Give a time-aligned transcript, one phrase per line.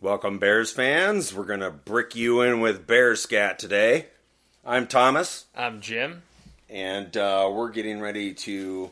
[0.00, 1.34] Welcome, Bears fans.
[1.34, 4.06] We're going to brick you in with Bear Scat today.
[4.64, 6.22] I'm Thomas, I'm Jim.
[6.68, 8.90] and uh, we're getting ready to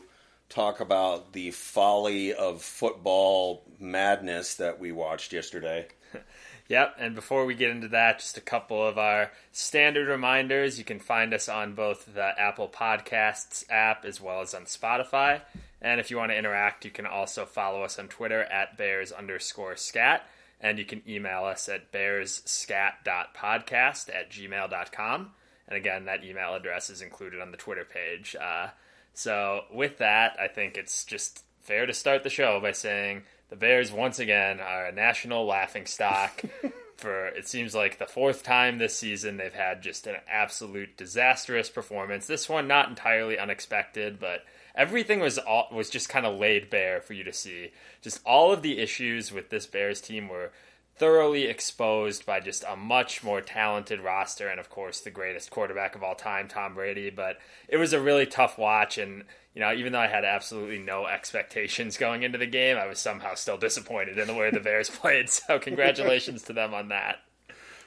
[0.49, 5.87] talk about the folly of football madness that we watched yesterday.
[6.67, 10.77] Yep, and before we get into that, just a couple of our standard reminders.
[10.77, 15.41] You can find us on both the Apple Podcasts app as well as on Spotify.
[15.81, 19.11] And if you want to interact, you can also follow us on Twitter at bears
[19.11, 20.27] underscore scat.
[20.61, 25.31] And you can email us at bearsscat.podcast at gmail.com.
[25.67, 28.35] And again, that email address is included on the Twitter page.
[28.39, 28.69] Uh,
[29.13, 33.55] so, with that, I think it's just fair to start the show by saying the
[33.55, 36.41] Bears, once again, are a national laughing stock.
[36.97, 41.69] For it seems like the fourth time this season, they've had just an absolute disastrous
[41.69, 42.27] performance.
[42.27, 44.43] This one, not entirely unexpected, but
[44.79, 47.71] everything was all, was just kind of laid bare for you to see.
[48.01, 50.51] Just all of the issues with this Bears team were
[50.95, 55.95] thoroughly exposed by just a much more talented roster and of course the greatest quarterback
[55.95, 57.37] of all time Tom Brady but
[57.69, 61.05] it was a really tough watch and you know even though I had absolutely no
[61.07, 64.89] expectations going into the game I was somehow still disappointed in the way the Bears
[65.01, 67.19] played so congratulations to them on that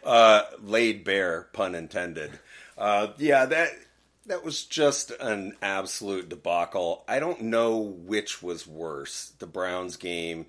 [0.02, 2.40] Uh, laid bare, pun intended.
[2.78, 3.70] Uh, yeah, that
[4.26, 7.04] that was just an absolute debacle.
[7.08, 10.46] I don't know which was worse, the Browns game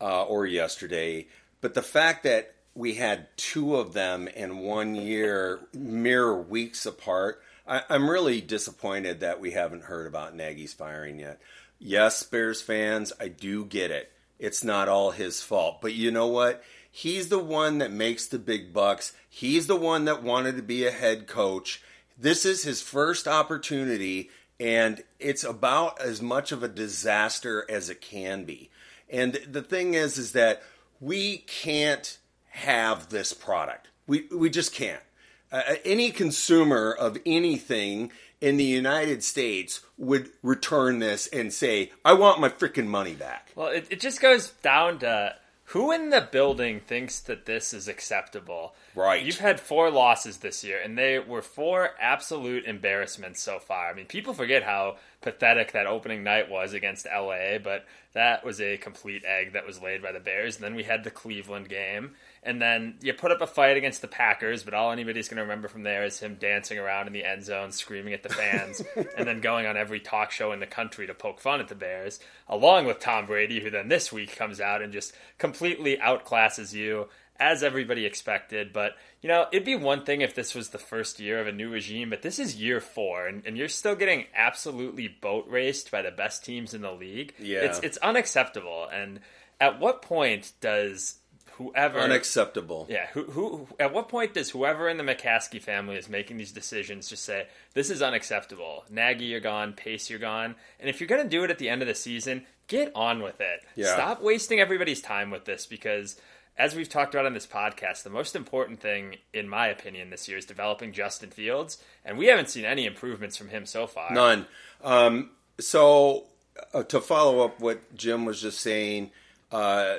[0.00, 1.28] uh, or yesterday,
[1.60, 7.40] but the fact that we had two of them in one year, mere weeks apart,
[7.66, 11.40] I, I'm really disappointed that we haven't heard about Nagy's firing yet.
[11.78, 14.10] Yes, Bears fans, I do get it.
[14.38, 15.80] It's not all his fault.
[15.80, 16.62] But you know what?
[16.90, 19.12] He's the one that makes the big bucks.
[19.28, 21.82] He's the one that wanted to be a head coach.
[22.16, 28.00] This is his first opportunity, and it's about as much of a disaster as it
[28.00, 28.70] can be.
[29.10, 30.62] And the thing is, is that
[31.00, 32.18] we can't
[32.50, 33.88] have this product.
[34.06, 35.02] We, we just can't.
[35.50, 42.12] Uh, any consumer of anything in the United States would return this and say, I
[42.14, 43.52] want my freaking money back.
[43.54, 45.34] well it, it just goes down to
[45.66, 49.24] who in the building thinks that this is acceptable Right.
[49.24, 53.90] You've had four losses this year, and they were four absolute embarrassments so far.
[53.90, 58.60] I mean, people forget how pathetic that opening night was against LA, but that was
[58.60, 60.56] a complete egg that was laid by the Bears.
[60.56, 64.02] And then we had the Cleveland game, and then you put up a fight against
[64.02, 67.12] the Packers, but all anybody's going to remember from there is him dancing around in
[67.12, 68.82] the end zone, screaming at the fans,
[69.16, 71.74] and then going on every talk show in the country to poke fun at the
[71.74, 76.74] Bears, along with Tom Brady, who then this week comes out and just completely outclasses
[76.74, 77.08] you
[77.40, 78.72] as everybody expected.
[78.72, 81.52] But, you know, it'd be one thing if this was the first year of a
[81.52, 85.90] new regime, but this is year four, and, and you're still getting absolutely boat raced
[85.90, 87.34] by the best teams in the league.
[87.38, 87.60] Yeah.
[87.60, 88.86] It's, it's unacceptable.
[88.92, 89.20] And
[89.60, 91.16] at what point does
[91.56, 91.98] whoever.
[91.98, 92.86] Unacceptable.
[92.88, 96.52] Yeah, who, who, at what point does whoever in the McCaskey family is making these
[96.52, 98.84] decisions just say, this is unacceptable?
[98.90, 99.72] Nagy, you're gone.
[99.72, 100.54] Pace, you're gone.
[100.80, 103.22] And if you're going to do it at the end of the season, get on
[103.22, 103.62] with it.
[103.76, 103.94] Yeah.
[103.94, 106.20] Stop wasting everybody's time with this because
[106.56, 110.28] as we've talked about on this podcast, the most important thing, in my opinion, this
[110.28, 114.12] year is developing Justin Fields, and we haven't seen any improvements from him so far.
[114.12, 114.46] None.
[114.82, 116.24] Um, so,
[116.72, 119.10] uh, to follow up what Jim was just saying,
[119.50, 119.96] uh,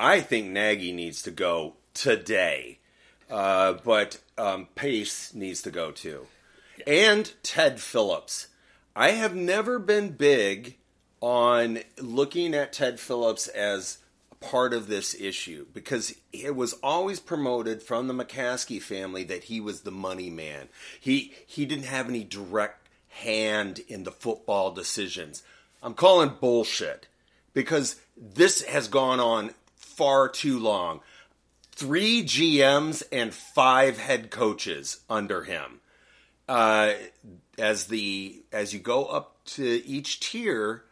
[0.00, 2.78] I think Nagy needs to go today,
[3.30, 6.26] uh, but um, Pace needs to go too.
[6.86, 8.46] And Ted Phillips.
[8.96, 10.78] I have never been big
[11.20, 13.98] on looking at Ted Phillips as
[14.40, 19.60] part of this issue because it was always promoted from the McCaskey family that he
[19.60, 20.70] was the money man.
[20.98, 25.42] He he didn't have any direct hand in the football decisions.
[25.82, 27.06] I'm calling bullshit
[27.52, 29.50] because this has gone on
[30.00, 31.00] far too long.
[31.72, 35.80] Three GMs and five head coaches under him.
[36.48, 36.94] Uh,
[37.58, 40.84] as the as you go up to each tier,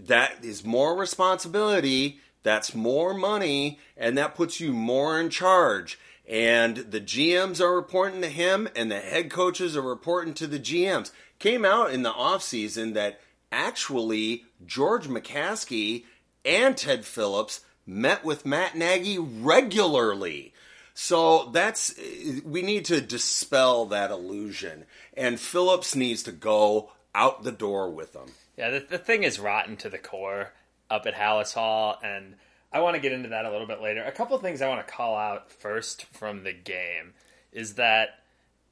[0.00, 2.18] that is more responsibility.
[2.42, 5.96] That's more money, and that puts you more in charge.
[6.28, 10.58] And the GMs are reporting to him, and the head coaches are reporting to the
[10.58, 11.12] GMs.
[11.38, 13.20] Came out in the offseason that
[13.52, 16.02] actually George McCaskey
[16.44, 17.60] and Ted Phillips
[17.90, 20.52] met with Matt Nagy regularly.
[20.94, 21.94] So that's
[22.44, 24.84] we need to dispel that illusion,
[25.16, 28.28] and Phillips needs to go out the door with them.
[28.56, 30.52] Yeah, the, the thing is rotten to the core
[30.90, 32.34] up at Halas Hall, and
[32.72, 34.02] I want to get into that a little bit later.
[34.02, 37.14] A couple things I want to call out first from the game
[37.52, 38.20] is that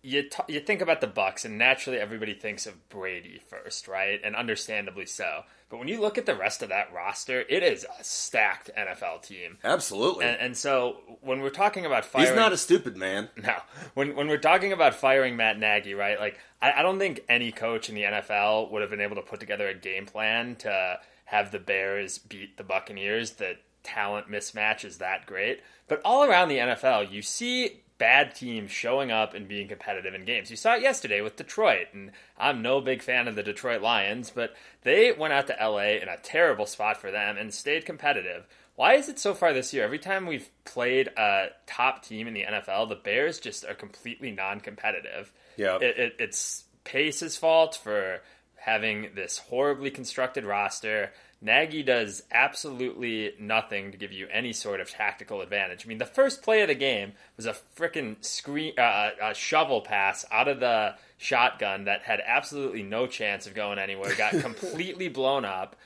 [0.03, 4.21] you t- you think about the Bucks, and naturally everybody thinks of Brady first, right?
[4.23, 5.43] And understandably so.
[5.70, 9.23] But when you look at the rest of that roster, it is a stacked NFL
[9.23, 9.59] team.
[9.62, 10.25] Absolutely.
[10.25, 13.29] And, and so when we're talking about firing, He's not a stupid man.
[13.37, 13.56] no.
[13.94, 16.19] When when we're talking about firing Matt Nagy, right?
[16.19, 19.23] Like I, I don't think any coach in the NFL would have been able to
[19.23, 23.32] put together a game plan to have the Bears beat the Buccaneers.
[23.32, 25.61] The talent mismatch is that great.
[25.87, 30.25] But all around the NFL, you see bad teams showing up and being competitive in
[30.25, 30.50] games.
[30.50, 34.31] You saw it yesterday with Detroit, and I'm no big fan of the Detroit Lions,
[34.31, 38.47] but they went out to LA in a terrible spot for them and stayed competitive.
[38.77, 39.83] Why is it so far this year?
[39.83, 44.31] Every time we've played a top team in the NFL, the Bears just are completely
[44.31, 45.33] non-competitive.
[45.56, 45.79] Yeah.
[45.81, 48.23] It, it, it's Pace's fault for
[48.55, 51.11] having this horribly constructed roster.
[51.40, 55.85] Nagy does absolutely nothing to give you any sort of tactical advantage.
[55.85, 59.81] I mean, the first play of the game was a freaking screen, uh, a shovel
[59.81, 64.14] pass out of the shotgun that had absolutely no chance of going anywhere.
[64.17, 65.76] Got completely blown up.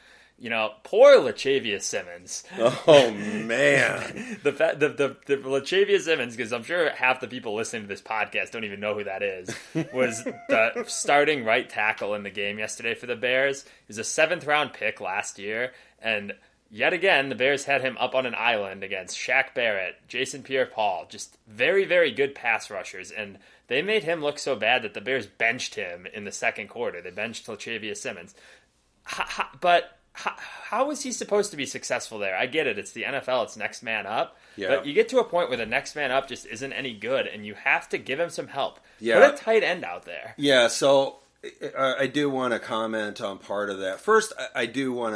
[0.42, 2.42] You know, poor Latavius Simmons.
[2.58, 4.38] Oh man.
[4.42, 7.88] the, fa- the the the Latavius Simmons, because I'm sure half the people listening to
[7.88, 9.54] this podcast don't even know who that is,
[9.94, 13.64] was the starting right tackle in the game yesterday for the Bears.
[13.86, 16.32] He's a seventh round pick last year, and
[16.72, 21.06] yet again the Bears had him up on an island against Shaq Barrett, Jason Pierre-Paul,
[21.08, 25.00] just very very good pass rushers, and they made him look so bad that the
[25.00, 27.00] Bears benched him in the second quarter.
[27.00, 28.34] They benched Latavius Simmons,
[29.04, 32.36] Ha- ha- but how, how is he supposed to be successful there?
[32.36, 32.78] I get it.
[32.78, 33.44] It's the NFL.
[33.44, 34.36] It's next man up.
[34.56, 34.68] Yeah.
[34.68, 37.26] But you get to a point where the next man up just isn't any good,
[37.26, 38.78] and you have to give him some help.
[39.00, 39.24] Yeah.
[39.30, 40.34] Put a tight end out there.
[40.36, 41.16] Yeah, so
[41.76, 44.00] uh, I do want to comment on part of that.
[44.00, 45.14] First, I- I do want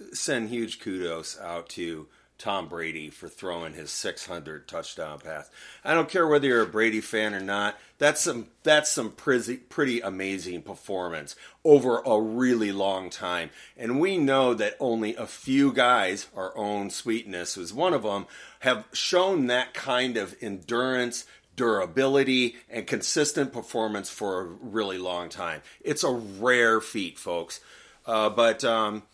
[0.00, 2.06] to send huge kudos out to
[2.38, 5.48] Tom Brady for throwing his 600 touchdown pass.
[5.84, 7.78] I don't care whether you're a Brady fan or not.
[7.98, 13.50] That's some that's some pretty, pretty amazing performance over a really long time.
[13.76, 18.26] And we know that only a few guys, our own Sweetness was one of them,
[18.60, 25.62] have shown that kind of endurance, durability, and consistent performance for a really long time.
[25.80, 27.60] It's a rare feat, folks.
[28.06, 29.04] Uh, but um,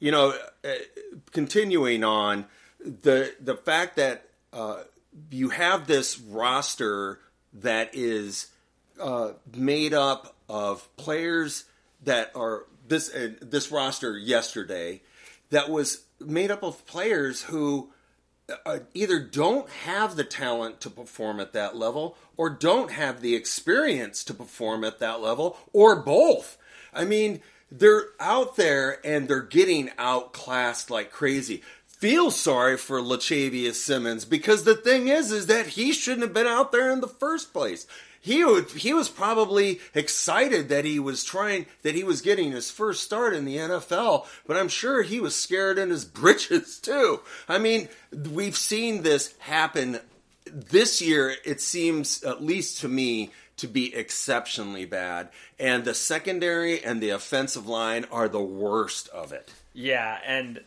[0.00, 0.34] you know,
[0.64, 0.68] uh,
[1.30, 2.46] continuing on
[2.84, 4.82] the the fact that uh,
[5.30, 7.20] you have this roster
[7.52, 8.48] that is
[9.00, 11.64] uh, made up of players
[12.04, 15.00] that are this uh, this roster yesterday
[15.50, 17.90] that was made up of players who
[18.66, 23.34] uh, either don't have the talent to perform at that level or don't have the
[23.34, 26.58] experience to perform at that level or both.
[26.92, 27.40] I mean,
[27.70, 31.62] they're out there and they're getting outclassed like crazy.
[32.00, 36.46] Feel sorry for Latavius Simmons because the thing is, is that he shouldn't have been
[36.46, 37.86] out there in the first place.
[38.18, 42.70] He would, he was probably excited that he was trying that he was getting his
[42.70, 47.20] first start in the NFL, but I'm sure he was scared in his britches too.
[47.46, 47.90] I mean,
[48.30, 50.00] we've seen this happen
[50.46, 51.34] this year.
[51.44, 57.10] It seems, at least to me, to be exceptionally bad, and the secondary and the
[57.10, 59.52] offensive line are the worst of it.
[59.74, 60.60] Yeah, and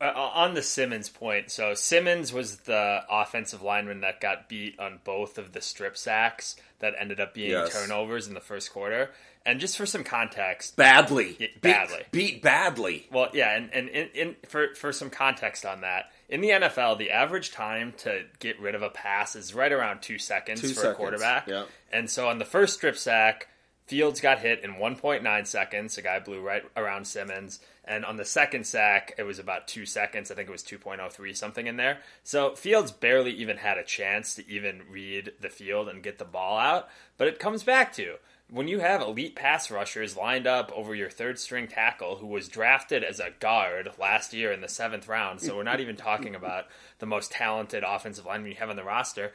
[0.00, 4.98] uh, on the Simmons point, so Simmons was the offensive lineman that got beat on
[5.04, 7.72] both of the strip sacks that ended up being Yes.
[7.72, 9.10] turnovers in the first quarter.
[9.46, 12.04] And just for some context, Badly, Beat- badly.
[12.12, 13.06] beat badly.
[13.10, 16.98] Well, yeah, and, and in, in for for some context on that, in the NFL,
[16.98, 20.68] the average time to get rid of a pass is right around two seconds Two
[20.68, 21.46] for seconds, a quarterback.
[21.48, 21.64] yeah.
[21.90, 23.48] And so on the first strip sack,
[23.90, 25.98] Fields got hit in 1.9 seconds.
[25.98, 27.58] A guy blew right around Simmons.
[27.84, 30.30] And on the second sack, it was about two seconds.
[30.30, 31.98] I think it was 2.03, something in there.
[32.22, 36.24] So Fields barely even had a chance to even read the field and get the
[36.24, 36.88] ball out.
[37.18, 38.18] But it comes back to
[38.48, 42.48] when you have elite pass rushers lined up over your third string tackle who was
[42.48, 45.40] drafted as a guard last year in the seventh round.
[45.40, 46.66] So we're not even talking about
[47.00, 49.32] the most talented offensive lineman you have on the roster.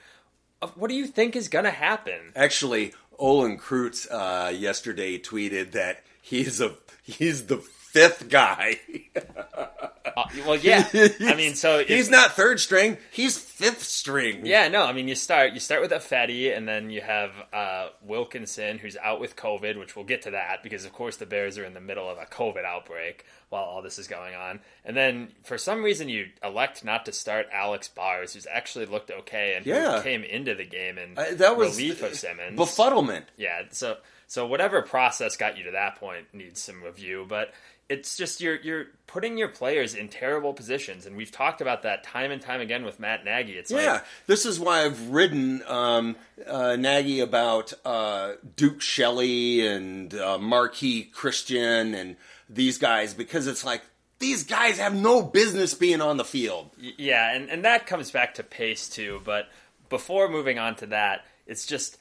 [0.76, 2.32] What do you think is going to happen?
[2.36, 8.80] Actually, Olin Kreutz uh, yesterday tweeted that he's a he's the fifth guy.
[10.16, 10.88] Uh, well, yeah.
[10.94, 14.46] I mean, so if- he's not third string; he's fifth string.
[14.46, 17.90] Yeah, no, I mean you start you start with Ifedi, and then you have uh,
[18.04, 21.58] Wilkinson who's out with COVID, which we'll get to that because of course the Bears
[21.58, 24.60] are in the middle of a COVID outbreak while all this is going on.
[24.84, 29.12] And then for some reason you elect not to start Alex Bars, who's actually looked
[29.12, 29.98] okay and Yeah.
[29.98, 32.58] who came into the game and Uh, that was relief of Simmons.
[32.60, 33.24] befuddlement.
[33.38, 37.54] Yeah, so so whatever process got you to that point needs some review, but
[37.90, 42.04] it's just you're you're putting your players in terrible positions, and we've talked about that
[42.04, 43.54] time and time again with Matt Nagy.
[43.54, 46.16] It's Yeah, like this is why I've ridden um,
[46.48, 52.16] uh, Nagy about uh, Duke Shelley and uh, Marqui Christian and
[52.50, 53.84] these guys because it's like
[54.20, 56.72] these guys have no business being on the field.
[56.78, 59.22] Yeah, and, and that comes back to pace too.
[59.24, 59.48] But
[59.90, 61.98] before moving on to that, it's just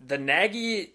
[0.00, 0.94] the Nagy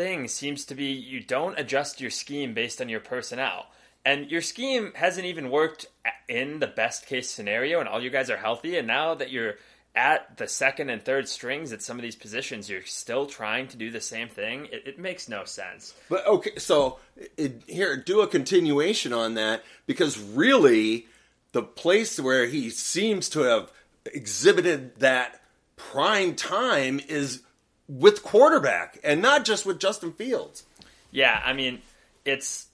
[0.00, 3.66] thing seems to be you don't adjust your scheme based on your personnel.
[4.02, 5.84] And your scheme hasn't even worked
[6.26, 8.78] in the best case scenario, and all you guys are healthy.
[8.78, 9.56] And now that you're
[9.94, 13.76] at the second and third strings at some of these positions, you're still trying to
[13.76, 14.68] do the same thing.
[14.72, 15.92] It, it makes no sense.
[16.08, 16.98] But okay, so
[17.36, 21.08] it, here, do a continuation on that because really,
[21.52, 23.70] the place where he seems to have
[24.06, 25.42] exhibited that
[25.76, 27.42] prime time is
[27.90, 30.64] with quarterback and not just with Justin Fields.
[31.10, 31.82] Yeah, I mean,
[32.24, 32.68] it's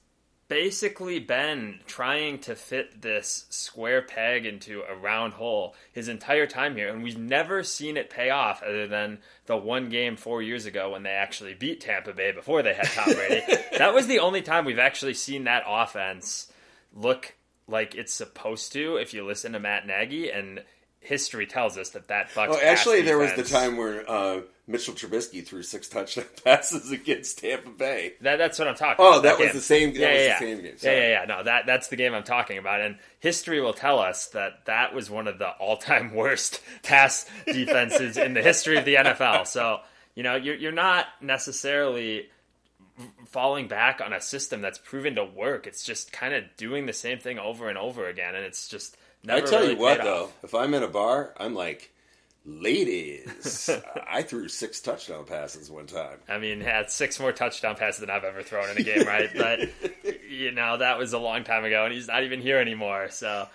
[0.48, 6.76] basically been trying to fit this square peg into a round hole his entire time
[6.76, 10.66] here, and we've never seen it pay off other than the one game four years
[10.66, 13.42] ago when they actually beat Tampa Bay before they had Tom Brady.
[13.78, 16.52] that was the only time we've actually seen that offense
[16.94, 17.34] look
[17.66, 20.62] like it's supposed to if you listen to Matt Nagy and
[21.06, 24.94] history tells us that that Bucks Well, actually, there was the time where uh, Mitchell
[24.94, 28.14] Trubisky threw six touchdown passes against Tampa Bay.
[28.20, 29.22] That, that's what I'm talking Oh, about.
[29.22, 29.54] that was game.
[29.54, 30.38] the same- that yeah, was yeah, the yeah.
[30.38, 30.74] same game.
[30.82, 31.24] Yeah, yeah, yeah.
[31.26, 32.80] No, that that's the game I'm talking about.
[32.80, 38.16] And history will tell us that that was one of the all-time worst pass defenses
[38.16, 39.46] in the history of the NFL.
[39.46, 39.80] So
[40.14, 42.28] you know, you're you're not necessarily
[43.26, 45.66] falling back on a system that's proven to work.
[45.66, 48.96] It's just kind of doing the same thing over and over again, and it's just.
[49.28, 51.90] I tell really you what, though, if I'm in a bar, I'm like,
[52.46, 53.68] ladies,
[54.08, 56.18] I threw six touchdown passes one time.
[56.28, 59.28] I mean, had six more touchdown passes than I've ever thrown in a game, right?
[59.36, 59.68] But
[60.30, 63.08] you know, that was a long time ago, and he's not even here anymore.
[63.10, 63.48] So,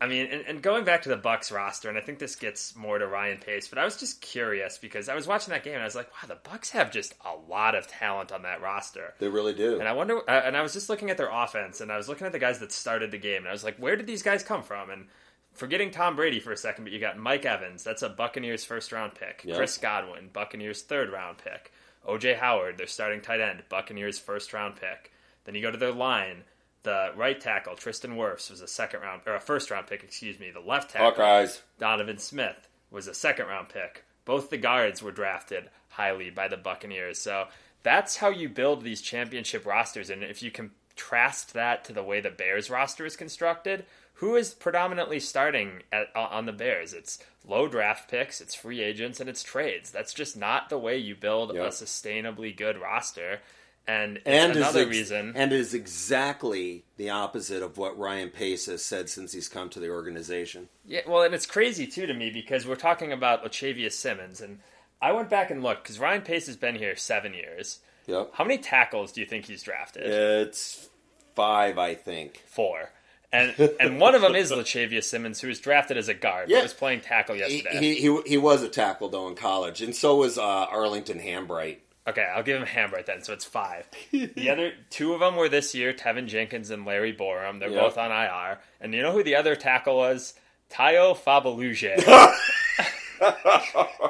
[0.00, 2.74] I mean, and, and going back to the Bucks roster, and I think this gets
[2.74, 5.74] more to Ryan Pace, but I was just curious because I was watching that game
[5.74, 8.62] and I was like, wow, the Bucks have just a lot of talent on that
[8.62, 9.14] roster.
[9.18, 9.78] They really do.
[9.78, 12.08] And I wonder, uh, and I was just looking at their offense, and I was
[12.08, 14.22] looking at the guys that started the game, and I was like, where did these
[14.22, 14.90] guys come from?
[14.90, 15.06] And
[15.54, 18.92] forgetting Tom Brady for a second, but you got Mike Evans, that's a Buccaneers first
[18.92, 19.42] round pick.
[19.44, 19.56] Yeah.
[19.56, 21.72] Chris Godwin, Buccaneers third round pick.
[22.08, 25.12] OJ Howard, their starting tight end, Buccaneers first round pick.
[25.44, 26.44] Then you go to their line.
[26.82, 30.40] The right tackle, Tristan Wirfs, was a second round or a first round pick, excuse
[30.40, 30.50] me.
[30.50, 31.60] The left tackle, Hawkeyes.
[31.78, 34.04] Donovan Smith was a second round pick.
[34.24, 37.18] Both the guards were drafted highly by the Buccaneers.
[37.18, 37.46] So
[37.84, 40.10] that's how you build these championship rosters.
[40.10, 43.84] And if you contrast that to the way the Bears roster is constructed,
[44.22, 46.92] who is predominantly starting at, on the Bears?
[46.94, 49.90] It's low draft picks, it's free agents, and it's trades.
[49.90, 51.64] That's just not the way you build Yep.
[51.64, 53.40] a sustainably good roster.
[53.84, 55.32] And, it's And another is ex- reason.
[55.34, 59.80] and is exactly the opposite of what Ryan Pace has said since he's come to
[59.80, 60.68] the organization.
[60.86, 64.60] Yeah, well, and it's crazy too to me because we're talking about Lachavious Simmons, and
[65.00, 67.80] I went back and looked because Ryan Pace has been here seven years.
[68.06, 68.30] Yep.
[68.34, 70.04] How many tackles do you think he's drafted?
[70.06, 70.88] It's
[71.34, 72.40] five, I think.
[72.46, 72.90] Four.
[73.32, 76.56] And and one of them is Lachavious Simmons, who was drafted as a guard, but
[76.56, 76.62] Yeah.
[76.62, 77.78] was playing tackle He, yesterday.
[77.80, 79.80] he, he, he was a tackle, though, in college.
[79.80, 81.78] And so was uh, Arlington Hambright.
[82.06, 83.88] okay, I'll give him Hambright then, so it's five.
[84.12, 87.58] the other two of them were this year, Teven Jenkins and Larry Borom.
[87.58, 87.80] They're Yep.
[87.80, 88.58] both on IR.
[88.80, 90.34] And you know who the other tackle was?
[90.70, 91.96] Tayo Fabuluje.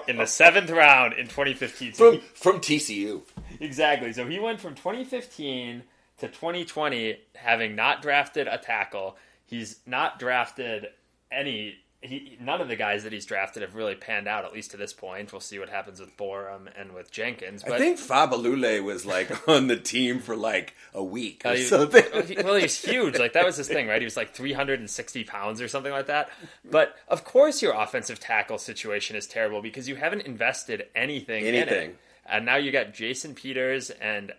[0.08, 1.94] in the seventh round in 2015.
[1.94, 3.22] So From, from TCU.
[3.60, 4.12] Exactly.
[4.12, 5.82] So he went from 2015
[6.22, 9.16] to 2020 having not drafted a tackle.
[9.46, 10.86] He's not drafted
[11.30, 11.76] any.
[12.04, 14.76] He, none of the guys that he's drafted have really panned out, at least to
[14.76, 15.30] this point.
[15.32, 17.62] We'll see what happens with Borom and with Jenkins.
[17.62, 21.54] But I think Fabuluje was like on the team for like a week or Uh,
[21.54, 22.02] he- something.
[22.12, 23.18] well, he- well, he was huge.
[23.20, 24.00] Like that was his thing, right?
[24.00, 26.30] He was like 360 pounds or something like that.
[26.68, 31.54] But of course, your offensive tackle situation is terrible because you haven't invested anything, in
[31.54, 31.90] Anything.
[31.90, 31.98] it.
[32.26, 34.32] And now you got Jason Peters and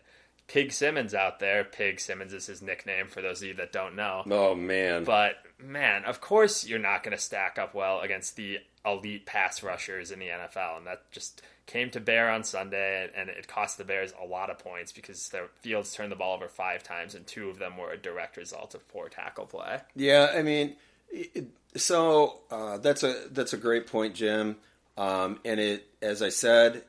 [0.48, 1.64] Pig Simmons out there.
[1.64, 4.24] Pig Simmons is his nickname for those of you that don't know.
[4.30, 5.04] Oh man!
[5.04, 9.64] But man, of course you're not going to stack up well against the elite pass
[9.64, 13.78] rushers in the NFL, and that just came to bear on Sunday, and it cost
[13.78, 17.16] the Bears a lot of points because their Fields turned the ball over five times,
[17.16, 19.80] and two of them were a direct result of poor tackle play.
[19.96, 20.76] yeah, I mean,
[21.76, 24.58] so uh, that's a that's a great point, Jim.
[24.96, 26.84] Um, and it, as I said,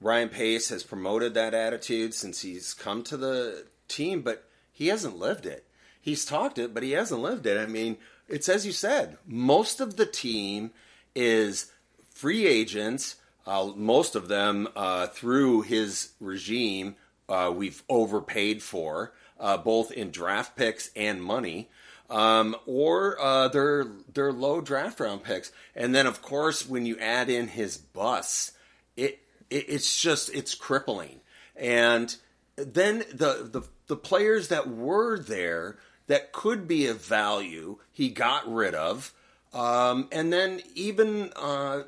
[0.00, 5.18] Ryan Pace has promoted that attitude since he's come to the team, but he hasn't
[5.18, 5.64] lived it.
[6.00, 7.58] He's talked it, but he hasn't lived it.
[7.58, 7.96] I mean,
[8.28, 10.70] it's as you said, most of the team
[11.14, 11.72] is
[12.10, 13.16] free agents.
[13.46, 16.96] Uh, most of them uh, through his regime,
[17.28, 19.12] uh, we've overpaid for.
[19.38, 21.68] uh, both in draft picks and money.
[22.08, 23.84] Um, or uh, their
[24.14, 28.52] their low draft round picks, and then of course when you add in his bus,
[28.96, 29.18] it,
[29.50, 31.20] it it's just it's crippling.
[31.54, 32.14] And
[32.56, 35.76] then the, the the players that were there
[36.06, 39.12] that could be of value, he got rid of.
[39.52, 41.82] Um, and then even uh,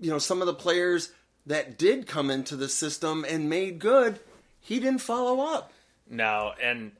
[0.00, 1.12] you know some of the players
[1.46, 4.20] that did come into the system and made good,
[4.60, 5.72] he didn't follow up.
[6.08, 6.92] No, and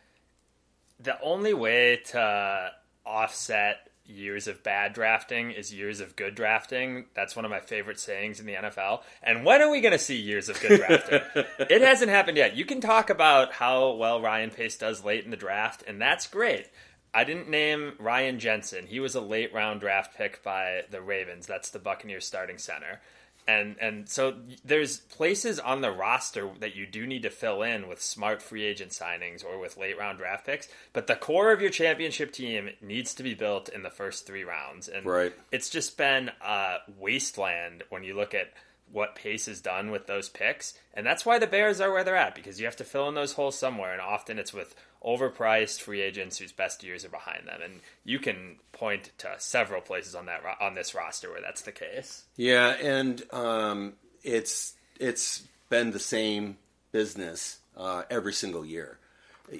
[1.00, 2.72] the only way to
[3.04, 7.06] offset years of bad drafting is years of good drafting.
[7.14, 9.02] That's one of my favorite sayings in the NFL.
[9.22, 11.20] And when are we going to see years of good drafting?
[11.58, 12.56] it hasn't happened yet.
[12.56, 16.26] You can talk about how well Ryan Pace does late in the draft, and that's
[16.26, 16.66] great.
[17.12, 18.86] I didn't name Ryan Jensen.
[18.86, 21.46] He was a late round draft pick by the Ravens.
[21.46, 23.00] That's the Buccaneers starting center
[23.48, 24.34] and and so
[24.64, 28.64] there's places on the roster that you do need to fill in with smart free
[28.64, 32.70] agent signings or with late round draft picks but the core of your championship team
[32.80, 35.32] needs to be built in the first three rounds and right.
[35.52, 38.52] it's just been a wasteland when you look at
[38.92, 42.16] what pace has done with those picks and that's why the bears are where they're
[42.16, 44.74] at because you have to fill in those holes somewhere and often it's with
[45.06, 49.80] overpriced free agents whose best years are behind them, and you can point to several
[49.80, 52.24] places on that on this roster where that's the case.
[52.36, 56.58] Yeah, and um, it's it's been the same
[56.92, 58.98] business uh, every single year.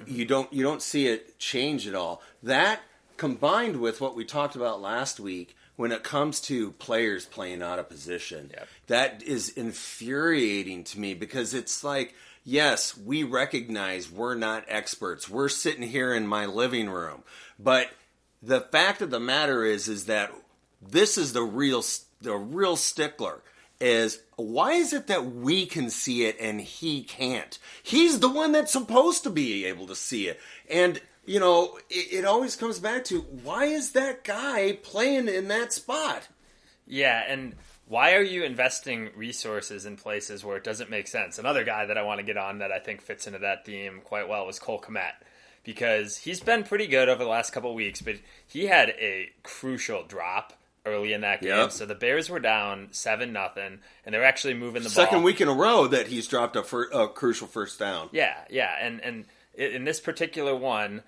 [0.05, 2.21] You don't you don't see it change at all.
[2.43, 2.81] That
[3.15, 7.79] combined with what we talked about last week when it comes to players playing out
[7.79, 8.67] of position, yep.
[8.87, 12.13] that is infuriating to me because it's like
[12.47, 15.29] yes, we recognize we're not experts.
[15.29, 17.23] We're sitting here in my living room.
[17.59, 17.91] But
[18.41, 20.31] the fact of the matter is is that
[20.81, 21.83] this is the real
[22.21, 23.41] the real stickler
[23.79, 27.59] is why is it that we can see it and he can't?
[27.83, 30.39] He's the one that's supposed to be able to see it.
[30.69, 35.49] And you know, it, it always comes back to why is that guy playing in
[35.49, 36.27] that spot?
[36.87, 37.53] Yeah, and
[37.87, 41.37] why are you investing resources in places where it doesn't make sense?
[41.37, 44.01] Another guy that I want to get on that I think fits into that theme
[44.03, 45.11] quite well was Cole Kmet
[45.63, 48.15] because he's been pretty good over the last couple weeks, but
[48.47, 50.53] he had a crucial drop
[50.85, 51.49] early in that game.
[51.49, 51.71] Yep.
[51.73, 55.25] So the Bears were down seven nothing, and they're actually moving the second ball.
[55.25, 58.07] week in a row that he's dropped a, fir- a crucial first down.
[58.13, 61.03] Yeah, yeah, and and in this particular one,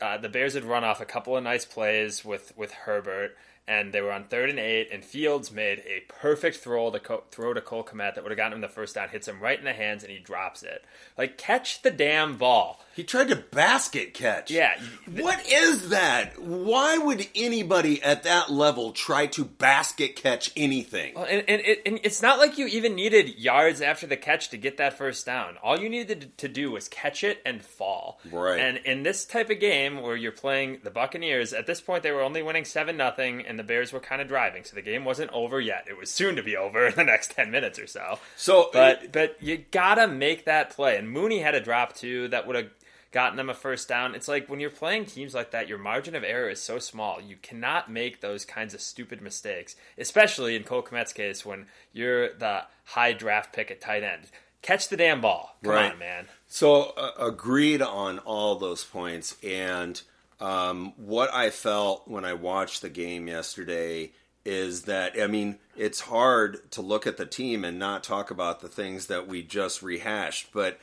[0.00, 3.36] uh, the Bears had run off a couple of nice plays with with Herbert
[3.68, 7.24] and they were on third and eight, and Fields made a perfect throw to Co-
[7.30, 9.58] throw to Cole Kmet that would have gotten him the first down, hits him right
[9.58, 10.84] in the hands, and he drops it.
[11.16, 12.80] Like catch the damn ball.
[12.94, 14.50] He tried to basket catch.
[14.50, 14.78] Yeah.
[15.10, 16.38] What is that?
[16.38, 21.14] Why would anybody at that level try to basket catch anything?
[21.14, 24.58] Well, and, and, and, it's not like you even needed yards after the catch to
[24.58, 25.56] get that first down.
[25.62, 28.20] All you needed to do was catch it and fall.
[28.30, 28.60] Right.
[28.60, 32.10] And in this type of game where you're playing the Buccaneers, at this point they
[32.10, 35.04] were only winning seven nothing, and the Bears were kind of driving, so the game
[35.04, 35.84] wasn't over yet.
[35.86, 38.18] It was soon to be over in the next ten minutes or so.
[38.34, 40.96] So, but but you gotta make that play.
[40.96, 42.70] And Mooney had a drop too that would have
[43.12, 44.14] gotten them a first down.
[44.14, 47.20] It's like when you're playing teams like that, your margin of error is so small.
[47.20, 52.32] You cannot make those kinds of stupid mistakes, especially in Cole Kmet's case when you're
[52.32, 54.30] the high draft pick at tight end.
[54.62, 55.58] Catch the damn ball.
[55.62, 55.92] Come right.
[55.92, 56.26] on, man.
[56.48, 59.36] So, uh, agreed on all those points.
[59.42, 60.00] And
[60.42, 64.10] um, what I felt when I watched the game yesterday
[64.44, 68.60] is that, I mean, it's hard to look at the team and not talk about
[68.60, 70.48] the things that we just rehashed.
[70.52, 70.80] But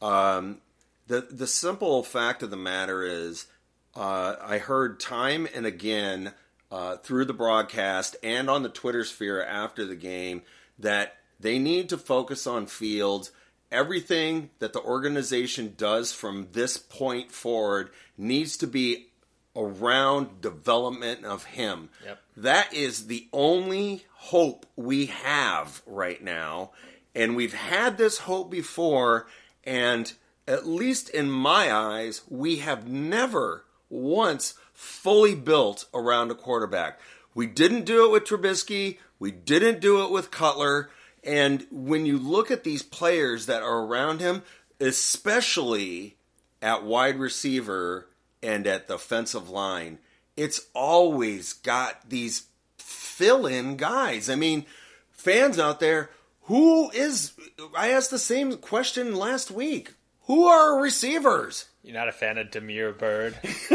[0.00, 0.60] um,
[1.08, 3.46] the the simple fact of the matter is,
[3.96, 6.32] uh, I heard time and again
[6.70, 10.42] uh, through the broadcast and on the Twitter sphere after the game
[10.78, 13.32] that they need to focus on Fields.
[13.72, 19.06] Everything that the organization does from this point forward needs to be
[19.54, 21.88] around development of him.
[22.04, 22.18] Yep.
[22.36, 26.70] That is the only hope we have right now.
[27.14, 29.26] And we've had this hope before,
[29.64, 30.12] and
[30.46, 37.00] at least in my eyes, we have never once fully built around a quarterback.
[37.34, 38.98] We didn't do it with Trubisky.
[39.18, 40.90] We didn't do it with Cutler.
[41.22, 44.42] And when you look at these players that are around him,
[44.80, 46.16] especially
[46.62, 48.08] at wide receiver
[48.42, 49.98] and at the offensive line,
[50.36, 52.44] it's always got these
[52.78, 54.30] fill in guys.
[54.30, 54.64] I mean,
[55.10, 56.10] fans out there,
[56.42, 57.32] who is.
[57.76, 59.94] I asked the same question last week.
[60.22, 61.66] Who are receivers?
[61.82, 63.36] You're not a fan of Damiere Byrd.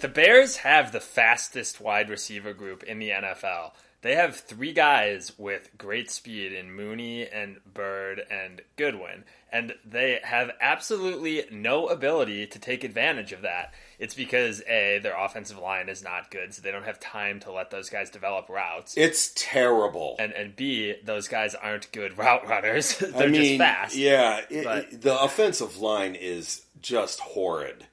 [0.00, 3.72] the Bears have the fastest wide receiver group in the NFL.
[4.04, 10.20] They have three guys with great speed in Mooney and Byrd and Goodwin, and they
[10.22, 13.72] have absolutely no ability to take advantage of that.
[13.98, 17.50] It's because A, their offensive line is not good, so they don't have time to
[17.50, 18.92] let those guys develop routes.
[18.94, 20.16] It's terrible.
[20.18, 22.98] And and B, those guys aren't good route runners.
[22.98, 23.96] They're I mean, just fast.
[23.96, 27.86] Yeah, it, the offensive line is just horrid.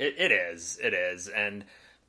[0.00, 0.80] It, it is.
[0.82, 1.28] It is.
[1.28, 1.64] And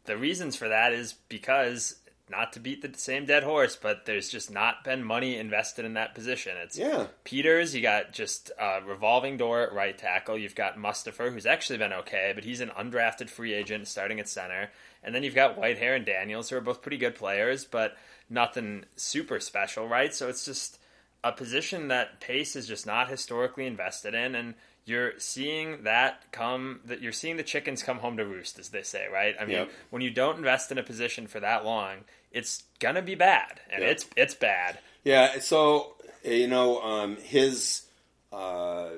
[0.06, 2.00] the reasons for that is because,
[2.30, 5.94] not to beat the same dead horse, but there's just not been money invested in
[5.94, 6.58] that position.
[6.58, 7.08] It's Yeah.
[7.24, 10.38] Peters, you got just a revolving door at right tackle.
[10.38, 14.28] You've got Mustipher, who's actually been okay, but he's an undrafted free agent starting at
[14.28, 14.72] center.
[15.04, 17.96] And then you've got Whitehair and Daniels, who are both pretty good players, but
[18.28, 20.14] nothing super special, right?
[20.14, 20.80] So it's just
[21.24, 26.80] a position that Pace is just not historically invested in, and you're seeing that come
[26.86, 29.36] that you're seeing the chickens come home to roost, as they say, right?
[29.40, 29.72] I mean, Yep.
[29.90, 33.82] when you don't invest in a position for that long, it's gonna be bad, and
[33.82, 33.92] Yep.
[33.92, 34.80] it's it's bad.
[35.04, 37.84] Yeah, so you know, um, his
[38.32, 38.90] uh,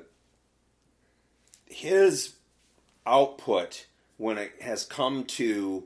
[1.66, 2.34] his
[3.06, 5.84] output when it has come to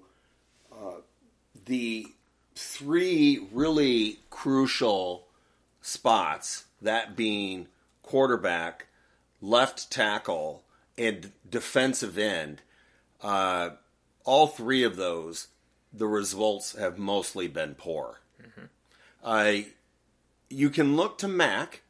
[0.72, 1.00] uh,
[1.66, 2.06] the
[2.54, 5.26] three really crucial
[5.80, 7.66] spots, that being
[8.02, 8.86] quarterback,
[9.42, 10.62] left tackle,
[10.96, 12.62] and defensive end.
[13.20, 13.70] Uh,
[14.24, 15.48] all three of those,
[15.92, 18.20] the results have mostly been poor.
[19.24, 19.66] I
[20.48, 21.82] you can look to Mack.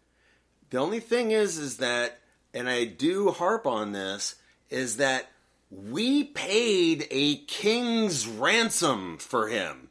[0.71, 2.21] The only thing is, is that,
[2.55, 4.37] and I do harp on this,
[4.71, 5.31] is that
[5.71, 9.89] we paid a king's ransom for him.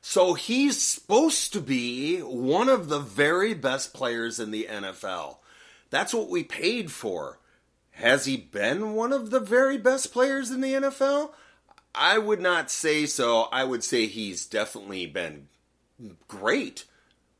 [0.00, 5.36] So he's supposed to be one of the very best players in the NFL.
[5.94, 7.38] That's what we paid for.
[7.92, 11.30] Has he been one of the very best players in the NFL?
[11.94, 13.42] I would not say so.
[13.52, 15.46] I would say he's definitely been
[16.26, 16.82] great.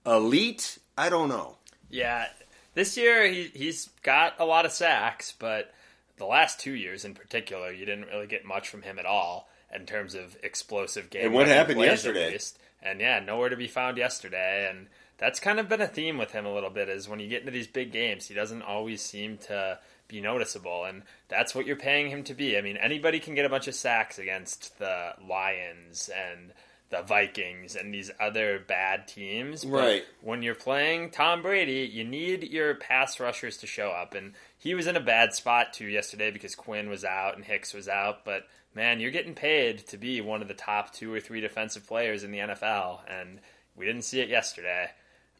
[0.06, 1.56] Elite, I don't know.
[1.90, 2.26] Yeah,
[2.74, 5.74] this year he he's got a lot of sacks, but
[6.18, 9.48] the last two years in particular, you didn't really get much from him at all
[9.74, 11.24] in terms of explosive game.
[11.24, 12.38] And what happened yesterday?
[12.80, 14.86] And yeah, nowhere to be found yesterday, and
[15.18, 16.88] that's kind of been a theme with him a little bit.
[16.88, 20.84] Is when you get into these big games, he doesn't always seem to be noticeable,
[20.84, 22.58] and that's what you're paying him to be.
[22.58, 26.52] I mean, anybody can get a bunch of sacks against the Lions and
[26.90, 30.04] the Vikings and these other bad teams, but Right.
[30.20, 34.14] when you're playing Tom Brady, you need your pass rushers to show up.
[34.14, 37.72] And he was in a bad spot too yesterday because Quinn was out and Hicks
[37.74, 38.24] was out.
[38.24, 41.86] But man, you're getting paid to be one of the top two or three defensive
[41.86, 43.40] players in the NFL, and
[43.74, 44.90] we didn't see it yesterday.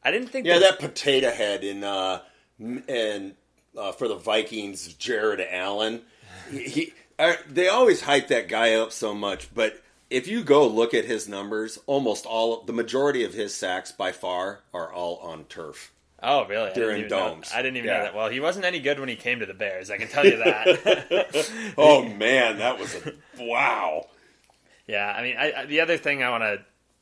[0.05, 0.47] I didn't think.
[0.47, 2.21] Yeah, that potato head in uh,
[2.59, 3.35] and
[3.77, 6.03] uh, for the Vikings, Jared Allen.
[6.51, 10.67] He, he uh, they always hype that guy up so much, but if you go
[10.67, 15.17] look at his numbers, almost all the majority of his sacks by far are all
[15.19, 15.93] on turf.
[16.23, 16.71] Oh, really?
[16.71, 17.51] I They're didn't even know- domes.
[17.55, 17.99] I didn't even Yeah.
[17.99, 18.15] know that.
[18.15, 19.91] Well, he wasn't any good when he came to the Bears.
[19.91, 21.75] I can tell you that.
[21.79, 24.07] Oh man, that was a wow.
[24.87, 26.61] Yeah, I mean, I, I, the other thing I want to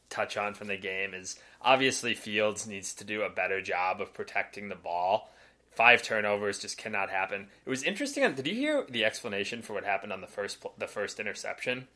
[0.09, 4.15] touch on from the game is obviously Fields needs to do a better job of
[4.15, 5.31] protecting the ball.
[5.71, 7.49] Five turnovers just cannot happen.
[7.65, 8.31] It was interesting.
[8.35, 11.89] Did you hear the explanation for what happened on the first the first interception?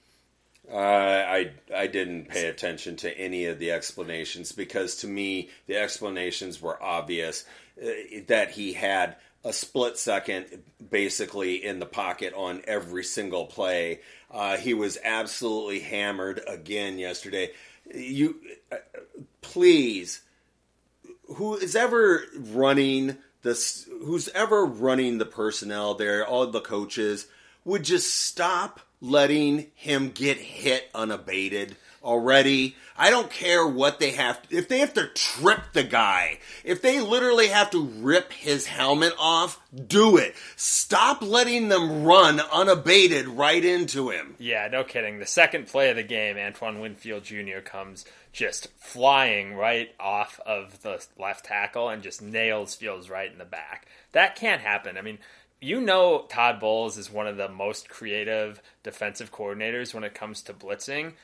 [0.70, 5.76] Uh, I I didn't pay attention to any of the explanations because to me the
[5.76, 7.44] explanations were obvious
[7.81, 7.87] uh,
[8.26, 10.46] that he had a split second
[10.90, 14.00] basically in the pocket on every single play.
[14.31, 17.52] Uh, he was absolutely hammered again yesterday.
[17.94, 18.37] You
[18.72, 18.76] uh,
[19.46, 20.22] please
[21.37, 27.28] who is ever running this who's ever running the personnel there all the coaches
[27.64, 34.40] would just stop letting him get hit unabated already i don't care what they have
[34.48, 39.12] if they have to trip the guy if they literally have to rip his helmet
[39.18, 45.18] off do it stop letting them run unabated right into him Yeah, no kidding.
[45.18, 47.60] The second play of the game, Antoine Winfield Jr.
[47.64, 53.38] comes just flying right off of the left tackle and just nails Fields right in
[53.38, 53.86] the back.
[54.12, 54.96] That can't happen.
[54.96, 55.18] I mean,
[55.60, 60.42] you know Todd Bowles is one of the most creative defensive coordinators when it comes
[60.42, 61.14] to blitzing.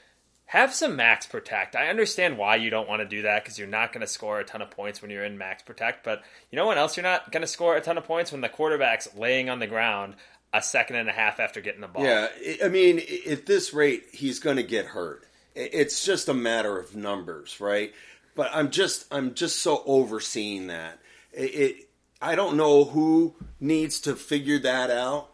[0.52, 1.74] Have some max protect.
[1.74, 4.38] I understand why you don't want to do that because you're not going to score
[4.38, 6.04] a ton of points when you're in max protect.
[6.04, 8.42] But you know what else you're not going to score a ton of points when
[8.42, 10.14] the quarterback's laying on the ground
[10.52, 12.04] a second and a half after getting the ball.
[12.04, 12.28] Yeah,
[12.62, 15.24] I- mean, at this rate, he's going to get hurt.
[15.54, 17.94] It's just a matter of numbers, right?
[18.34, 20.98] But I'm just, I'm just so overseeing that.
[21.32, 21.88] It, it
[22.20, 25.30] I don't know who needs to figure that out.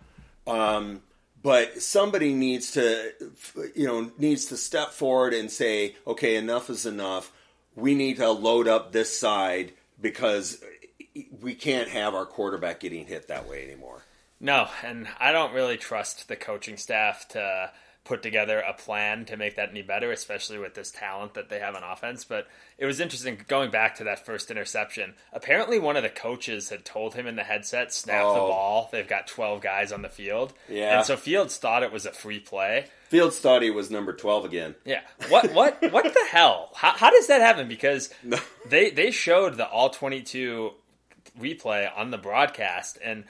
[0.47, 1.03] Um,
[1.43, 3.13] but somebody needs to,
[3.75, 7.33] you know, needs to step forward and say, okay, enough is enough.
[7.75, 10.63] We need to load up this side because
[11.41, 14.03] we can't have our quarterback getting hit that way anymore.
[14.41, 17.71] No, and I don't really trust the coaching staff to
[18.09, 21.61] put together a plan to make that any better, especially with this talent that they
[21.61, 22.25] have on offense.
[22.25, 25.13] But it was interesting going back to that first interception.
[25.33, 28.33] Apparently, one of the coaches had told him in the headset, "Snap oh.
[28.33, 30.97] the ball." They've got twelve guys on the field, yeah.
[30.97, 32.87] And so Fields thought it was a free play.
[33.11, 34.75] Fields thought he was number twelve again.
[34.87, 35.03] Yeah.
[35.29, 35.53] What?
[35.53, 35.79] What?
[35.93, 36.71] what the hell?
[36.75, 37.69] How, how does that happen?
[37.69, 38.39] Because no.
[38.67, 40.73] they they showed the all twenty two
[41.39, 43.25] replay on the broadcast and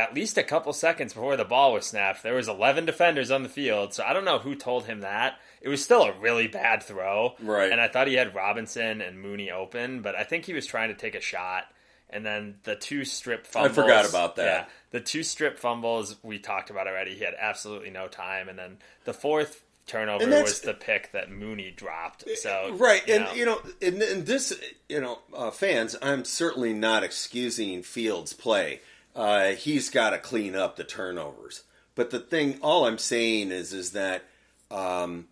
[0.00, 3.42] at least a couple seconds before the ball was snapped, there was 11 defenders on
[3.42, 3.92] the field.
[3.94, 5.38] So I don't know who told him that.
[5.60, 7.34] It was still a really bad throw.
[7.40, 7.70] Right.
[7.70, 10.88] And I thought he had Robinson and Mooney open, but I think he was trying
[10.88, 11.64] to take a shot.
[12.08, 13.78] And then the two strip fumbles.
[13.78, 14.44] I forgot about that.
[14.44, 17.14] Yeah, the two strip fumbles we talked about already.
[17.14, 18.48] He had absolutely no time.
[18.48, 22.24] And then the fourth turnover was the pick that Mooney dropped.
[22.38, 23.32] So right, you and know.
[23.34, 24.58] you know, in, in, this,
[24.88, 28.80] you know, uh, fans, I'm certainly not excusing Fields' play
[29.20, 31.64] uh, he's got to clean up the turnovers.
[31.94, 34.24] But the thing, all I'm saying is, is that
[34.70, 35.28] um,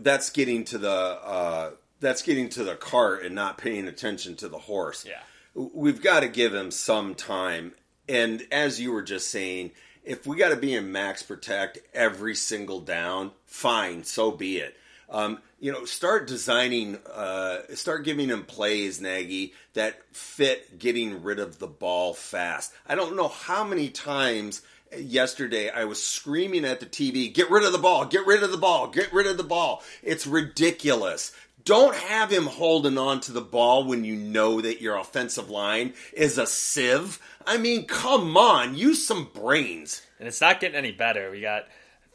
[0.00, 4.48] that's getting to the uh, that's getting to the cart and not paying attention to
[4.48, 5.04] the horse.
[5.06, 5.20] Yeah,
[5.54, 7.74] we've got to give him some time.
[8.08, 12.34] And as you were just saying, if we got to be in max protect every
[12.34, 14.78] single down, fine, so be it.
[15.10, 21.38] Um, you know, start designing, uh, start giving him plays, Nagy, that fit getting rid
[21.38, 22.72] of the ball fast.
[22.86, 24.62] I don't know how many times
[24.98, 28.50] yesterday I was screaming at the TV, get rid of the ball, get rid of
[28.50, 29.82] the ball, get rid of the ball.
[30.02, 31.32] It's ridiculous.
[31.64, 35.94] Don't have him holding on to the ball when you know that your offensive line
[36.12, 37.18] is a sieve.
[37.46, 40.02] I mean, come on, use some brains.
[40.18, 41.30] And it's not getting any better.
[41.30, 41.66] We got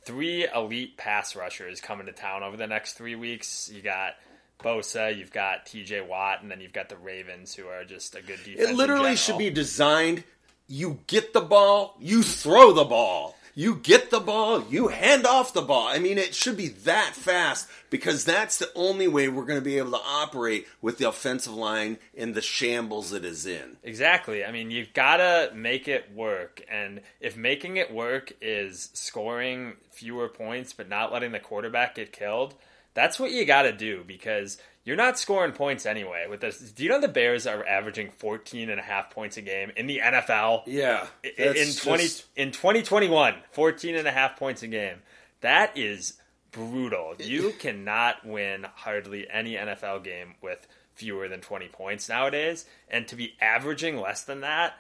[0.10, 3.70] three elite pass rushers coming to town over the next three weeks.
[3.72, 4.16] You got
[4.64, 6.02] Bosa, you've got T.J.
[6.02, 8.72] Watt, and then you've got the Ravens, who are just a good defense.
[8.72, 10.24] It literally should be designed.
[10.68, 13.36] You get the ball, you throw the ball.
[13.60, 15.90] You get the ball, you hand off the ball.
[15.90, 19.62] I mean, it should be that fast because that's the only way we're going to
[19.62, 23.76] be able to operate with the offensive line in the shambles it is in.
[23.84, 24.46] Exactly.
[24.46, 26.62] I mean, you've got to make it work.
[26.72, 32.14] And if making it work is scoring fewer points but not letting the quarterback get
[32.14, 32.56] killed,
[32.94, 34.58] that's what you got to do because
[34.90, 36.58] you're not scoring points anyway with this.
[36.58, 39.86] Do you know the Bears are averaging 14 and a half points a game in
[39.86, 40.64] the NFL?
[40.66, 41.06] Yeah.
[41.24, 42.26] In 20 just...
[42.36, 44.98] in 2021, 14 and a half points a game.
[45.42, 46.14] That is
[46.52, 47.14] brutal.
[47.20, 53.16] You cannot win hardly any NFL game with fewer than 20 points nowadays and to
[53.16, 54.74] be averaging less than that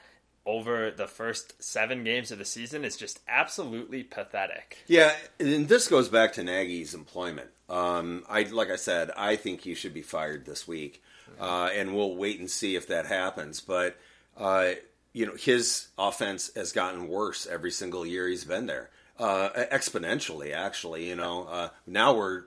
[0.44, 4.80] over the first seven games of the season is just absolutely pathetic.
[4.88, 7.52] Yeah, and this goes back to Nagy's employment.
[7.70, 11.04] Um, I like I said, I think he should be fired this week,
[11.40, 13.62] uh, and we'll wait and see if that happens.
[13.62, 13.98] But
[14.38, 14.72] uh,
[15.14, 20.54] you know, his offense has gotten worse every single year he's been there, uh, exponentially.
[20.54, 22.44] Actually, you know, uh, now we're